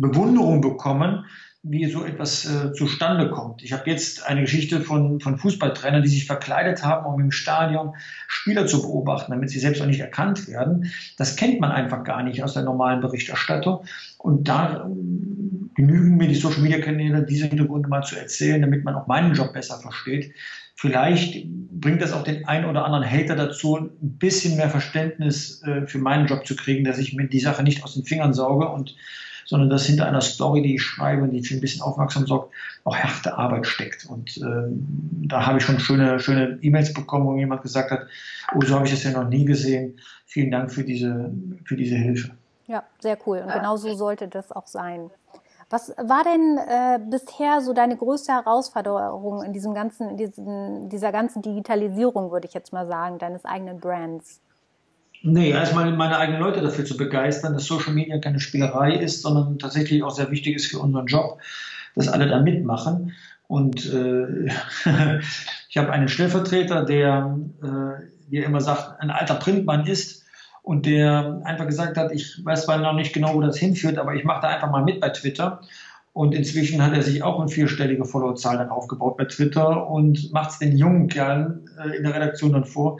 Bewunderung 0.00 0.62
bekommen, 0.62 1.24
wie 1.68 1.86
so 1.86 2.04
etwas 2.04 2.44
äh, 2.44 2.72
zustande 2.72 3.28
kommt. 3.30 3.62
Ich 3.62 3.72
habe 3.72 3.90
jetzt 3.90 4.24
eine 4.24 4.42
Geschichte 4.42 4.80
von, 4.80 5.20
von 5.20 5.36
Fußballtrainern, 5.36 6.02
die 6.02 6.08
sich 6.08 6.26
verkleidet 6.26 6.84
haben, 6.84 7.06
um 7.06 7.20
im 7.20 7.32
Stadion 7.32 7.94
Spieler 8.28 8.66
zu 8.66 8.82
beobachten, 8.82 9.32
damit 9.32 9.50
sie 9.50 9.58
selbst 9.58 9.82
auch 9.82 9.86
nicht 9.86 9.98
erkannt 9.98 10.46
werden. 10.46 10.92
Das 11.18 11.34
kennt 11.34 11.60
man 11.60 11.72
einfach 11.72 12.04
gar 12.04 12.22
nicht 12.22 12.42
aus 12.44 12.54
der 12.54 12.62
normalen 12.62 13.00
Berichterstattung. 13.00 13.84
Und 14.18 14.46
da 14.46 14.84
ähm, 14.84 15.70
genügen 15.74 16.16
mir 16.16 16.28
die 16.28 16.36
Social 16.36 16.62
Media 16.62 16.80
Kanäle, 16.80 17.24
diese 17.24 17.46
Hintergründe 17.46 17.88
mal 17.88 18.02
zu 18.02 18.16
erzählen, 18.16 18.60
damit 18.60 18.84
man 18.84 18.94
auch 18.94 19.08
meinen 19.08 19.34
Job 19.34 19.52
besser 19.52 19.80
versteht. 19.80 20.32
Vielleicht 20.76 21.46
bringt 21.48 22.00
das 22.00 22.12
auch 22.12 22.22
den 22.22 22.46
einen 22.46 22.66
oder 22.66 22.84
anderen 22.84 23.10
Hater 23.10 23.34
dazu, 23.34 23.76
ein 23.76 24.18
bisschen 24.18 24.56
mehr 24.56 24.70
Verständnis 24.70 25.62
äh, 25.62 25.86
für 25.86 25.98
meinen 25.98 26.26
Job 26.26 26.46
zu 26.46 26.54
kriegen, 26.54 26.84
dass 26.84 26.98
ich 26.98 27.14
mir 27.14 27.26
die 27.26 27.40
Sache 27.40 27.64
nicht 27.64 27.82
aus 27.82 27.94
den 27.94 28.04
Fingern 28.04 28.34
sauge 28.34 28.68
und 28.68 28.94
sondern 29.46 29.70
dass 29.70 29.86
hinter 29.86 30.06
einer 30.06 30.20
Story, 30.20 30.62
die 30.62 30.74
ich 30.74 30.82
schreibe 30.82 31.22
und 31.22 31.30
die 31.30 31.42
für 31.42 31.54
ein 31.54 31.60
bisschen 31.60 31.82
aufmerksam 31.82 32.26
sorgt, 32.26 32.52
auch 32.84 32.96
harte 32.96 33.36
Arbeit 33.38 33.66
steckt. 33.66 34.06
Und 34.06 34.36
äh, 34.36 34.68
da 35.26 35.46
habe 35.46 35.58
ich 35.58 35.64
schon 35.64 35.78
schöne, 35.78 36.18
schöne 36.18 36.58
E-Mails 36.60 36.92
bekommen, 36.92 37.26
wo 37.26 37.36
jemand 37.36 37.62
gesagt 37.62 37.90
hat, 37.90 38.06
oh, 38.54 38.60
so 38.60 38.74
habe 38.74 38.86
ich 38.86 38.92
das 38.92 39.04
ja 39.04 39.12
noch 39.12 39.28
nie 39.28 39.44
gesehen. 39.44 39.98
Vielen 40.26 40.50
Dank 40.50 40.72
für 40.72 40.84
diese, 40.84 41.32
für 41.64 41.76
diese 41.76 41.96
Hilfe. 41.96 42.32
Ja, 42.66 42.82
sehr 42.98 43.16
cool. 43.26 43.38
Und 43.38 43.52
genau 43.52 43.76
so 43.76 43.94
sollte 43.94 44.28
das 44.28 44.50
auch 44.52 44.66
sein. 44.66 45.10
Was 45.70 45.90
war 45.96 46.22
denn 46.22 46.58
äh, 46.58 47.00
bisher 47.10 47.60
so 47.60 47.72
deine 47.72 47.96
größte 47.96 48.32
Herausforderung 48.32 49.42
in 49.42 49.52
diesem 49.52 49.74
ganzen, 49.74 50.10
in 50.10 50.16
diesen, 50.16 50.88
dieser 50.88 51.10
ganzen 51.10 51.42
Digitalisierung, 51.42 52.30
würde 52.30 52.46
ich 52.46 52.54
jetzt 52.54 52.72
mal 52.72 52.86
sagen, 52.86 53.18
deines 53.18 53.44
eigenen 53.44 53.80
Brands? 53.80 54.40
Nee, 55.28 55.50
erstmal 55.50 55.90
meine 55.90 56.18
eigenen 56.18 56.40
Leute 56.40 56.60
dafür 56.60 56.84
zu 56.84 56.96
begeistern, 56.96 57.52
dass 57.52 57.64
Social 57.64 57.92
Media 57.92 58.18
keine 58.18 58.38
Spielerei 58.38 58.94
ist, 58.94 59.22
sondern 59.22 59.58
tatsächlich 59.58 60.04
auch 60.04 60.12
sehr 60.12 60.30
wichtig 60.30 60.54
ist 60.54 60.66
für 60.66 60.78
unseren 60.78 61.06
Job, 61.06 61.40
dass 61.96 62.06
alle 62.06 62.28
da 62.28 62.40
mitmachen. 62.40 63.12
Und 63.48 63.92
äh, 63.92 64.46
ich 65.68 65.76
habe 65.76 65.90
einen 65.90 66.06
Stellvertreter, 66.06 66.84
der, 66.84 67.40
äh, 67.60 68.04
wie 68.28 68.36
er 68.36 68.46
immer 68.46 68.60
sagt, 68.60 69.00
ein 69.00 69.10
alter 69.10 69.34
Printmann 69.34 69.84
ist 69.88 70.22
und 70.62 70.86
der 70.86 71.40
einfach 71.42 71.66
gesagt 71.66 71.96
hat, 71.96 72.12
ich 72.12 72.44
weiß 72.44 72.66
zwar 72.66 72.78
noch 72.78 72.94
nicht 72.94 73.12
genau, 73.12 73.34
wo 73.34 73.40
das 73.40 73.58
hinführt, 73.58 73.98
aber 73.98 74.14
ich 74.14 74.22
mache 74.22 74.42
da 74.42 74.48
einfach 74.48 74.70
mal 74.70 74.84
mit 74.84 75.00
bei 75.00 75.08
Twitter. 75.08 75.60
Und 76.12 76.36
inzwischen 76.36 76.82
hat 76.82 76.94
er 76.94 77.02
sich 77.02 77.24
auch 77.24 77.40
eine 77.40 77.48
vierstellige 77.48 78.04
Followerzahl 78.04 78.58
dann 78.58 78.70
aufgebaut 78.70 79.16
bei 79.16 79.24
Twitter 79.24 79.90
und 79.90 80.32
macht 80.32 80.52
es 80.52 80.58
den 80.60 80.76
jungen 80.76 81.08
Kerlen 81.08 81.68
äh, 81.84 81.96
in 81.96 82.04
der 82.04 82.14
Redaktion 82.14 82.52
dann 82.52 82.64
vor, 82.64 82.98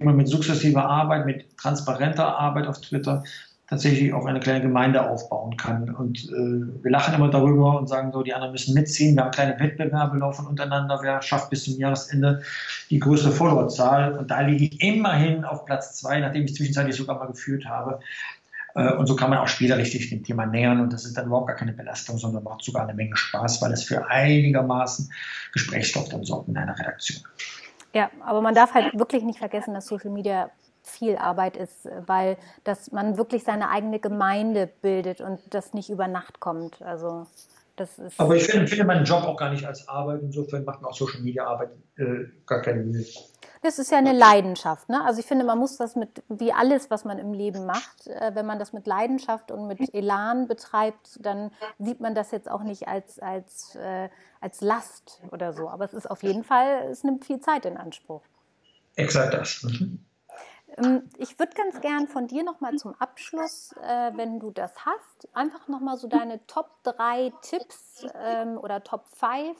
man 0.00 0.16
mit 0.16 0.28
sukzessiver 0.28 0.84
Arbeit, 0.84 1.26
mit 1.26 1.56
transparenter 1.58 2.38
Arbeit 2.38 2.66
auf 2.66 2.80
Twitter 2.80 3.24
tatsächlich 3.72 4.12
auch 4.12 4.26
eine 4.26 4.38
kleine 4.38 4.60
Gemeinde 4.60 5.08
aufbauen 5.08 5.56
kann. 5.56 5.94
Und 5.94 6.24
äh, 6.24 6.82
wir 6.82 6.90
lachen 6.90 7.14
immer 7.14 7.30
darüber 7.30 7.78
und 7.78 7.88
sagen 7.88 8.12
so, 8.12 8.22
die 8.22 8.34
anderen 8.34 8.52
müssen 8.52 8.74
mitziehen. 8.74 9.16
Wir 9.16 9.24
haben 9.24 9.30
kleine 9.30 9.58
Wettbewerbe 9.58 10.18
laufen 10.18 10.46
untereinander. 10.46 10.98
Wer 11.02 11.22
schafft 11.22 11.48
bis 11.48 11.64
zum 11.64 11.78
Jahresende 11.78 12.42
die 12.90 12.98
größte 12.98 13.30
Followerzahl? 13.30 14.18
Und 14.18 14.30
da 14.30 14.42
liege 14.42 14.66
ich 14.66 14.82
immerhin 14.82 15.44
auf 15.44 15.64
Platz 15.64 15.96
zwei, 15.96 16.20
nachdem 16.20 16.44
ich 16.44 16.54
zwischenzeitlich 16.54 16.96
sogar 16.96 17.18
mal 17.18 17.28
geführt 17.28 17.64
habe. 17.64 18.00
Äh, 18.74 18.92
und 18.92 19.06
so 19.06 19.16
kann 19.16 19.30
man 19.30 19.38
auch 19.38 19.48
spielerisch 19.48 19.92
dem 20.10 20.22
Thema 20.22 20.44
nähern. 20.44 20.80
Und 20.80 20.92
das 20.92 21.06
ist 21.06 21.16
dann 21.16 21.26
überhaupt 21.26 21.48
gar 21.48 21.56
keine 21.56 21.72
Belastung, 21.72 22.18
sondern 22.18 22.44
macht 22.44 22.62
sogar 22.62 22.82
eine 22.82 22.92
Menge 22.94 23.16
Spaß, 23.16 23.62
weil 23.62 23.72
es 23.72 23.84
für 23.84 24.06
einigermaßen 24.06 25.10
Gesprächsstoff 25.54 26.10
dann 26.10 26.24
sorgt 26.24 26.48
in 26.48 26.58
einer 26.58 26.78
Redaktion. 26.78 27.22
Ja, 27.94 28.10
aber 28.20 28.40
man 28.40 28.54
darf 28.54 28.74
halt 28.74 28.98
wirklich 28.98 29.22
nicht 29.22 29.38
vergessen, 29.38 29.74
dass 29.74 29.86
Social 29.86 30.10
Media 30.10 30.50
viel 30.82 31.16
Arbeit 31.16 31.56
ist, 31.56 31.88
weil 32.06 32.36
dass 32.64 32.90
man 32.90 33.16
wirklich 33.16 33.44
seine 33.44 33.70
eigene 33.70 34.00
Gemeinde 34.00 34.68
bildet 34.82 35.20
und 35.20 35.40
das 35.50 35.74
nicht 35.74 35.90
über 35.90 36.08
Nacht 36.08 36.40
kommt. 36.40 36.82
Also 36.82 37.26
das 37.76 37.98
ist. 37.98 38.18
Aber 38.18 38.36
ich 38.36 38.44
finde, 38.44 38.66
finde 38.66 38.84
meinen 38.84 39.04
Job 39.04 39.24
auch 39.24 39.36
gar 39.36 39.50
nicht 39.50 39.64
als 39.64 39.88
Arbeit. 39.88 40.22
Insofern 40.22 40.64
macht 40.64 40.82
mir 40.82 40.88
auch 40.88 40.94
Social 40.94 41.20
Media 41.20 41.46
Arbeit 41.46 41.70
äh, 41.96 42.24
gar 42.46 42.60
keine 42.62 42.82
Mühe. 42.82 43.04
Das 43.62 43.78
ist 43.78 43.92
ja 43.92 43.98
eine 43.98 44.12
Leidenschaft. 44.12 44.88
Ne? 44.88 45.02
Also 45.04 45.20
ich 45.20 45.26
finde, 45.26 45.44
man 45.44 45.56
muss 45.56 45.76
das 45.76 45.94
mit, 45.94 46.24
wie 46.28 46.52
alles, 46.52 46.90
was 46.90 47.04
man 47.04 47.18
im 47.18 47.32
Leben 47.32 47.64
macht, 47.64 48.08
äh, 48.08 48.32
wenn 48.34 48.44
man 48.44 48.58
das 48.58 48.72
mit 48.72 48.88
Leidenschaft 48.88 49.52
und 49.52 49.68
mit 49.68 49.94
Elan 49.94 50.48
betreibt, 50.48 51.24
dann 51.24 51.52
sieht 51.78 52.00
man 52.00 52.16
das 52.16 52.32
jetzt 52.32 52.50
auch 52.50 52.64
nicht 52.64 52.88
als, 52.88 53.20
als, 53.20 53.76
äh, 53.76 54.08
als 54.40 54.60
Last 54.62 55.22
oder 55.30 55.52
so. 55.52 55.68
Aber 55.68 55.84
es 55.84 55.94
ist 55.94 56.10
auf 56.10 56.24
jeden 56.24 56.42
Fall, 56.42 56.88
es 56.90 57.04
nimmt 57.04 57.24
viel 57.24 57.38
Zeit 57.38 57.64
in 57.64 57.76
Anspruch. 57.76 58.22
Exakt 58.96 59.32
das. 59.32 59.62
Mhm. 59.62 60.04
Ähm, 60.78 61.08
ich 61.18 61.38
würde 61.38 61.52
ganz 61.54 61.80
gern 61.80 62.08
von 62.08 62.26
dir 62.26 62.42
nochmal 62.42 62.74
zum 62.76 62.94
Abschluss, 62.98 63.74
äh, 63.82 64.10
wenn 64.16 64.40
du 64.40 64.50
das 64.50 64.72
hast, 64.84 65.28
einfach 65.34 65.68
nochmal 65.68 65.96
so 65.96 66.08
deine 66.08 66.44
Top 66.46 66.82
3 66.82 67.32
Tipps 67.42 68.06
ähm, 68.14 68.58
oder 68.58 68.82
Top 68.82 69.04
5 69.14 69.30
ähm, 69.30 69.54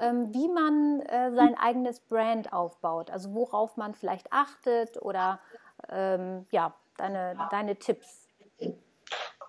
wie 0.00 0.48
man 0.48 1.00
äh, 1.00 1.34
sein 1.34 1.54
eigenes 1.56 2.00
Brand 2.00 2.52
aufbaut. 2.52 3.10
Also 3.10 3.34
worauf 3.34 3.76
man 3.76 3.94
vielleicht 3.94 4.32
achtet 4.32 5.00
oder 5.02 5.40
ähm, 5.90 6.46
ja, 6.50 6.74
deine, 6.96 7.36
deine 7.50 7.76
Tipps. 7.76 8.28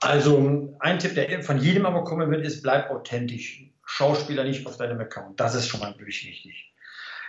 Also 0.01 0.75
ein 0.79 0.99
Tipp, 0.99 1.15
der 1.15 1.43
von 1.43 1.57
jedem 1.57 1.85
aber 1.85 2.03
kommen 2.03 2.31
wird, 2.31 2.45
ist, 2.45 2.61
bleib 2.61 2.89
authentisch. 2.89 3.65
Schauspieler 3.85 4.43
nicht 4.43 4.65
auf 4.65 4.77
deinem 4.77 4.99
Account. 4.99 5.39
Das 5.39 5.55
ist 5.55 5.67
schon 5.67 5.79
mal 5.79 5.97
wirklich 5.97 6.25
wichtig. 6.25 6.73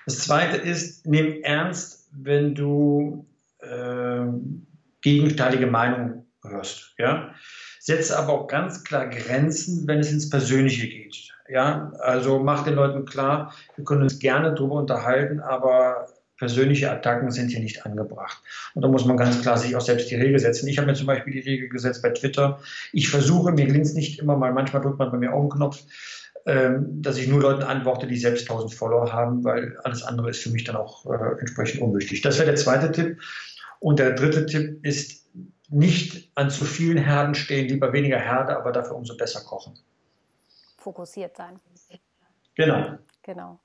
Das 0.07 0.19
zweite 0.21 0.57
ist, 0.57 1.07
nimm 1.07 1.43
ernst, 1.43 2.09
wenn 2.13 2.55
du 2.55 3.27
äh, 3.59 4.27
gegenteilige 5.01 5.67
Meinungen 5.67 6.27
hörst. 6.43 6.95
Ja? 6.99 7.35
Setze 7.81 8.19
aber 8.19 8.33
auch 8.33 8.47
ganz 8.47 8.85
klar 8.85 9.09
Grenzen, 9.09 9.87
wenn 9.89 10.01
es 10.01 10.13
ins 10.13 10.31
Persönliche 10.31 10.87
geht. 10.87 11.33
Ja, 11.51 11.93
also 11.99 12.39
macht 12.39 12.67
den 12.67 12.75
Leuten 12.75 13.05
klar, 13.05 13.53
wir 13.75 13.85
können 13.85 14.03
uns 14.03 14.21
gerne 14.21 14.55
darüber 14.55 14.77
unterhalten, 14.77 15.41
aber 15.41 16.07
persönliche 16.37 16.91
Attacken 16.91 17.33
sind 17.33 17.49
hier 17.49 17.61
nicht 17.61 17.85
angebracht. 17.85 18.41
Und 18.75 18.83
da 18.83 18.89
muss 18.89 19.05
man 19.05 19.17
ganz 19.17 19.43
klar 19.43 19.59
sich 19.59 19.75
auch 19.75 19.81
selbst 19.81 20.11
die 20.11 20.15
Regel 20.15 20.39
setzen. 20.39 20.69
Ich 20.69 20.79
habe 20.79 20.87
mir 20.87 20.95
zum 20.95 21.09
Beispiel 21.09 21.33
die 21.33 21.41
Regel 21.41 21.69
gesetzt 21.69 22.03
bei 22.03 22.11
Twitter. 22.11 22.61
Ich 22.93 23.11
versuche, 23.11 23.51
mir 23.51 23.67
gelingt 23.67 23.87
es 23.87 23.95
nicht 23.95 24.21
immer 24.21 24.37
mal, 24.37 24.53
manchmal 24.53 24.81
drückt 24.81 24.99
man 24.99 25.11
bei 25.11 25.19
mir 25.19 25.35
auch 25.35 25.41
einen 25.41 25.51
Knopf, 25.51 25.83
ähm, 26.47 27.03
dass 27.03 27.19
ich 27.19 27.27
nur 27.27 27.41
Leuten 27.41 27.65
antworte, 27.65 28.07
die 28.07 28.17
selbst 28.17 28.49
1000 28.49 28.73
Follower 28.73 29.13
haben, 29.13 29.43
weil 29.43 29.77
alles 29.83 30.05
andere 30.05 30.31
ist 30.31 30.43
für 30.43 30.51
mich 30.51 30.63
dann 30.65 30.77
auch 30.77 31.05
äh, 31.07 31.41
entsprechend 31.41 31.83
unwichtig. 31.83 32.23
Das 32.23 32.39
wäre 32.39 32.47
der 32.47 32.57
zweite 32.57 32.93
Tipp. 32.93 33.21
Und 33.81 33.99
der 33.99 34.13
dritte 34.13 34.47
Tipp 34.47 34.87
ist, 34.87 35.27
nicht 35.69 36.31
an 36.37 36.51
zu 36.51 36.65
vielen 36.65 36.99
Herden 36.99 37.35
stehen, 37.35 37.69
lieber 37.69 37.93
weniger 37.93 38.19
Herde, 38.19 38.57
aber 38.57 38.73
dafür 38.73 38.97
umso 38.97 39.17
besser 39.17 39.41
kochen 39.41 39.75
fokussiert 40.81 41.37
sein. 41.37 41.61
Genau. 42.55 42.99
Genau. 43.23 43.61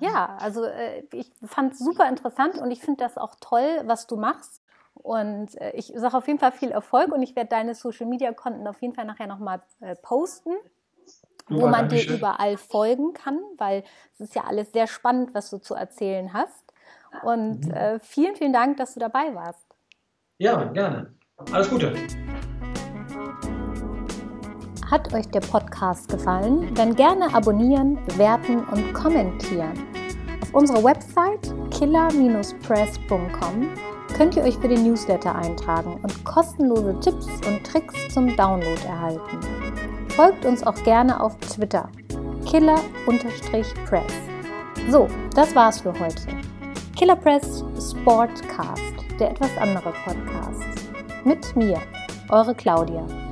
Ja, 0.00 0.36
also 0.40 0.64
äh, 0.64 1.02
ich 1.12 1.32
fand 1.44 1.72
es 1.72 1.78
super 1.80 2.08
interessant 2.08 2.56
und 2.56 2.70
ich 2.70 2.80
finde 2.80 3.02
das 3.04 3.18
auch 3.18 3.34
toll, 3.40 3.82
was 3.84 4.06
du 4.06 4.16
machst. 4.16 4.62
Und 4.94 5.60
äh, 5.60 5.72
ich 5.72 5.92
sage 5.94 6.16
auf 6.16 6.26
jeden 6.26 6.38
Fall 6.38 6.52
viel 6.52 6.70
Erfolg 6.70 7.12
und 7.12 7.22
ich 7.22 7.36
werde 7.36 7.50
deine 7.50 7.74
Social 7.74 8.06
Media 8.06 8.32
Konten 8.32 8.66
auf 8.66 8.80
jeden 8.80 8.94
Fall 8.94 9.04
nachher 9.04 9.26
nochmal 9.26 9.62
äh, 9.80 9.96
posten, 9.96 10.52
wo 11.48 11.62
ja, 11.62 11.66
man 11.68 11.88
dir 11.88 11.98
schön. 11.98 12.18
überall 12.18 12.56
folgen 12.56 13.12
kann, 13.12 13.40
weil 13.56 13.84
es 14.14 14.20
ist 14.20 14.34
ja 14.34 14.44
alles 14.44 14.72
sehr 14.72 14.86
spannend, 14.86 15.34
was 15.34 15.50
du 15.50 15.58
zu 15.58 15.74
erzählen 15.74 16.32
hast. 16.32 16.72
Und 17.22 17.66
mhm. 17.66 17.72
äh, 17.72 17.98
vielen, 18.00 18.36
vielen 18.36 18.52
Dank, 18.52 18.76
dass 18.76 18.94
du 18.94 19.00
dabei 19.00 19.34
warst. 19.34 19.66
Ja, 20.38 20.64
gerne. 20.64 21.14
Alles 21.52 21.70
Gute. 21.70 21.94
Hat 24.90 25.12
euch 25.12 25.28
der 25.28 25.40
Podcast 25.40 26.08
gefallen? 26.08 26.74
Dann 26.74 26.96
gerne 26.96 27.34
abonnieren, 27.34 27.98
bewerten 28.06 28.64
und 28.64 28.94
kommentieren. 28.94 29.74
Auf 30.40 30.54
unserer 30.54 30.82
Website 30.82 31.54
killer-press.com 31.70 33.68
könnt 34.16 34.36
ihr 34.36 34.44
euch 34.44 34.56
für 34.56 34.68
den 34.68 34.84
Newsletter 34.84 35.34
eintragen 35.34 36.00
und 36.02 36.24
kostenlose 36.24 36.98
Tipps 37.00 37.26
und 37.46 37.62
Tricks 37.64 37.94
zum 38.14 38.34
Download 38.34 38.80
erhalten. 38.86 39.40
Folgt 40.08 40.46
uns 40.46 40.66
auch 40.66 40.82
gerne 40.84 41.20
auf 41.20 41.36
Twitter 41.40 41.90
killer-press. 42.46 44.12
So, 44.90 45.06
das 45.34 45.54
war's 45.54 45.82
für 45.82 45.92
heute. 46.00 46.22
Killer 46.96 47.16
Press 47.16 47.62
Sportcast, 47.90 48.94
der 49.20 49.32
etwas 49.32 49.50
andere 49.58 49.92
Podcast. 50.04 50.64
Mit 51.24 51.54
mir, 51.54 51.78
eure 52.30 52.54
Claudia. 52.54 53.27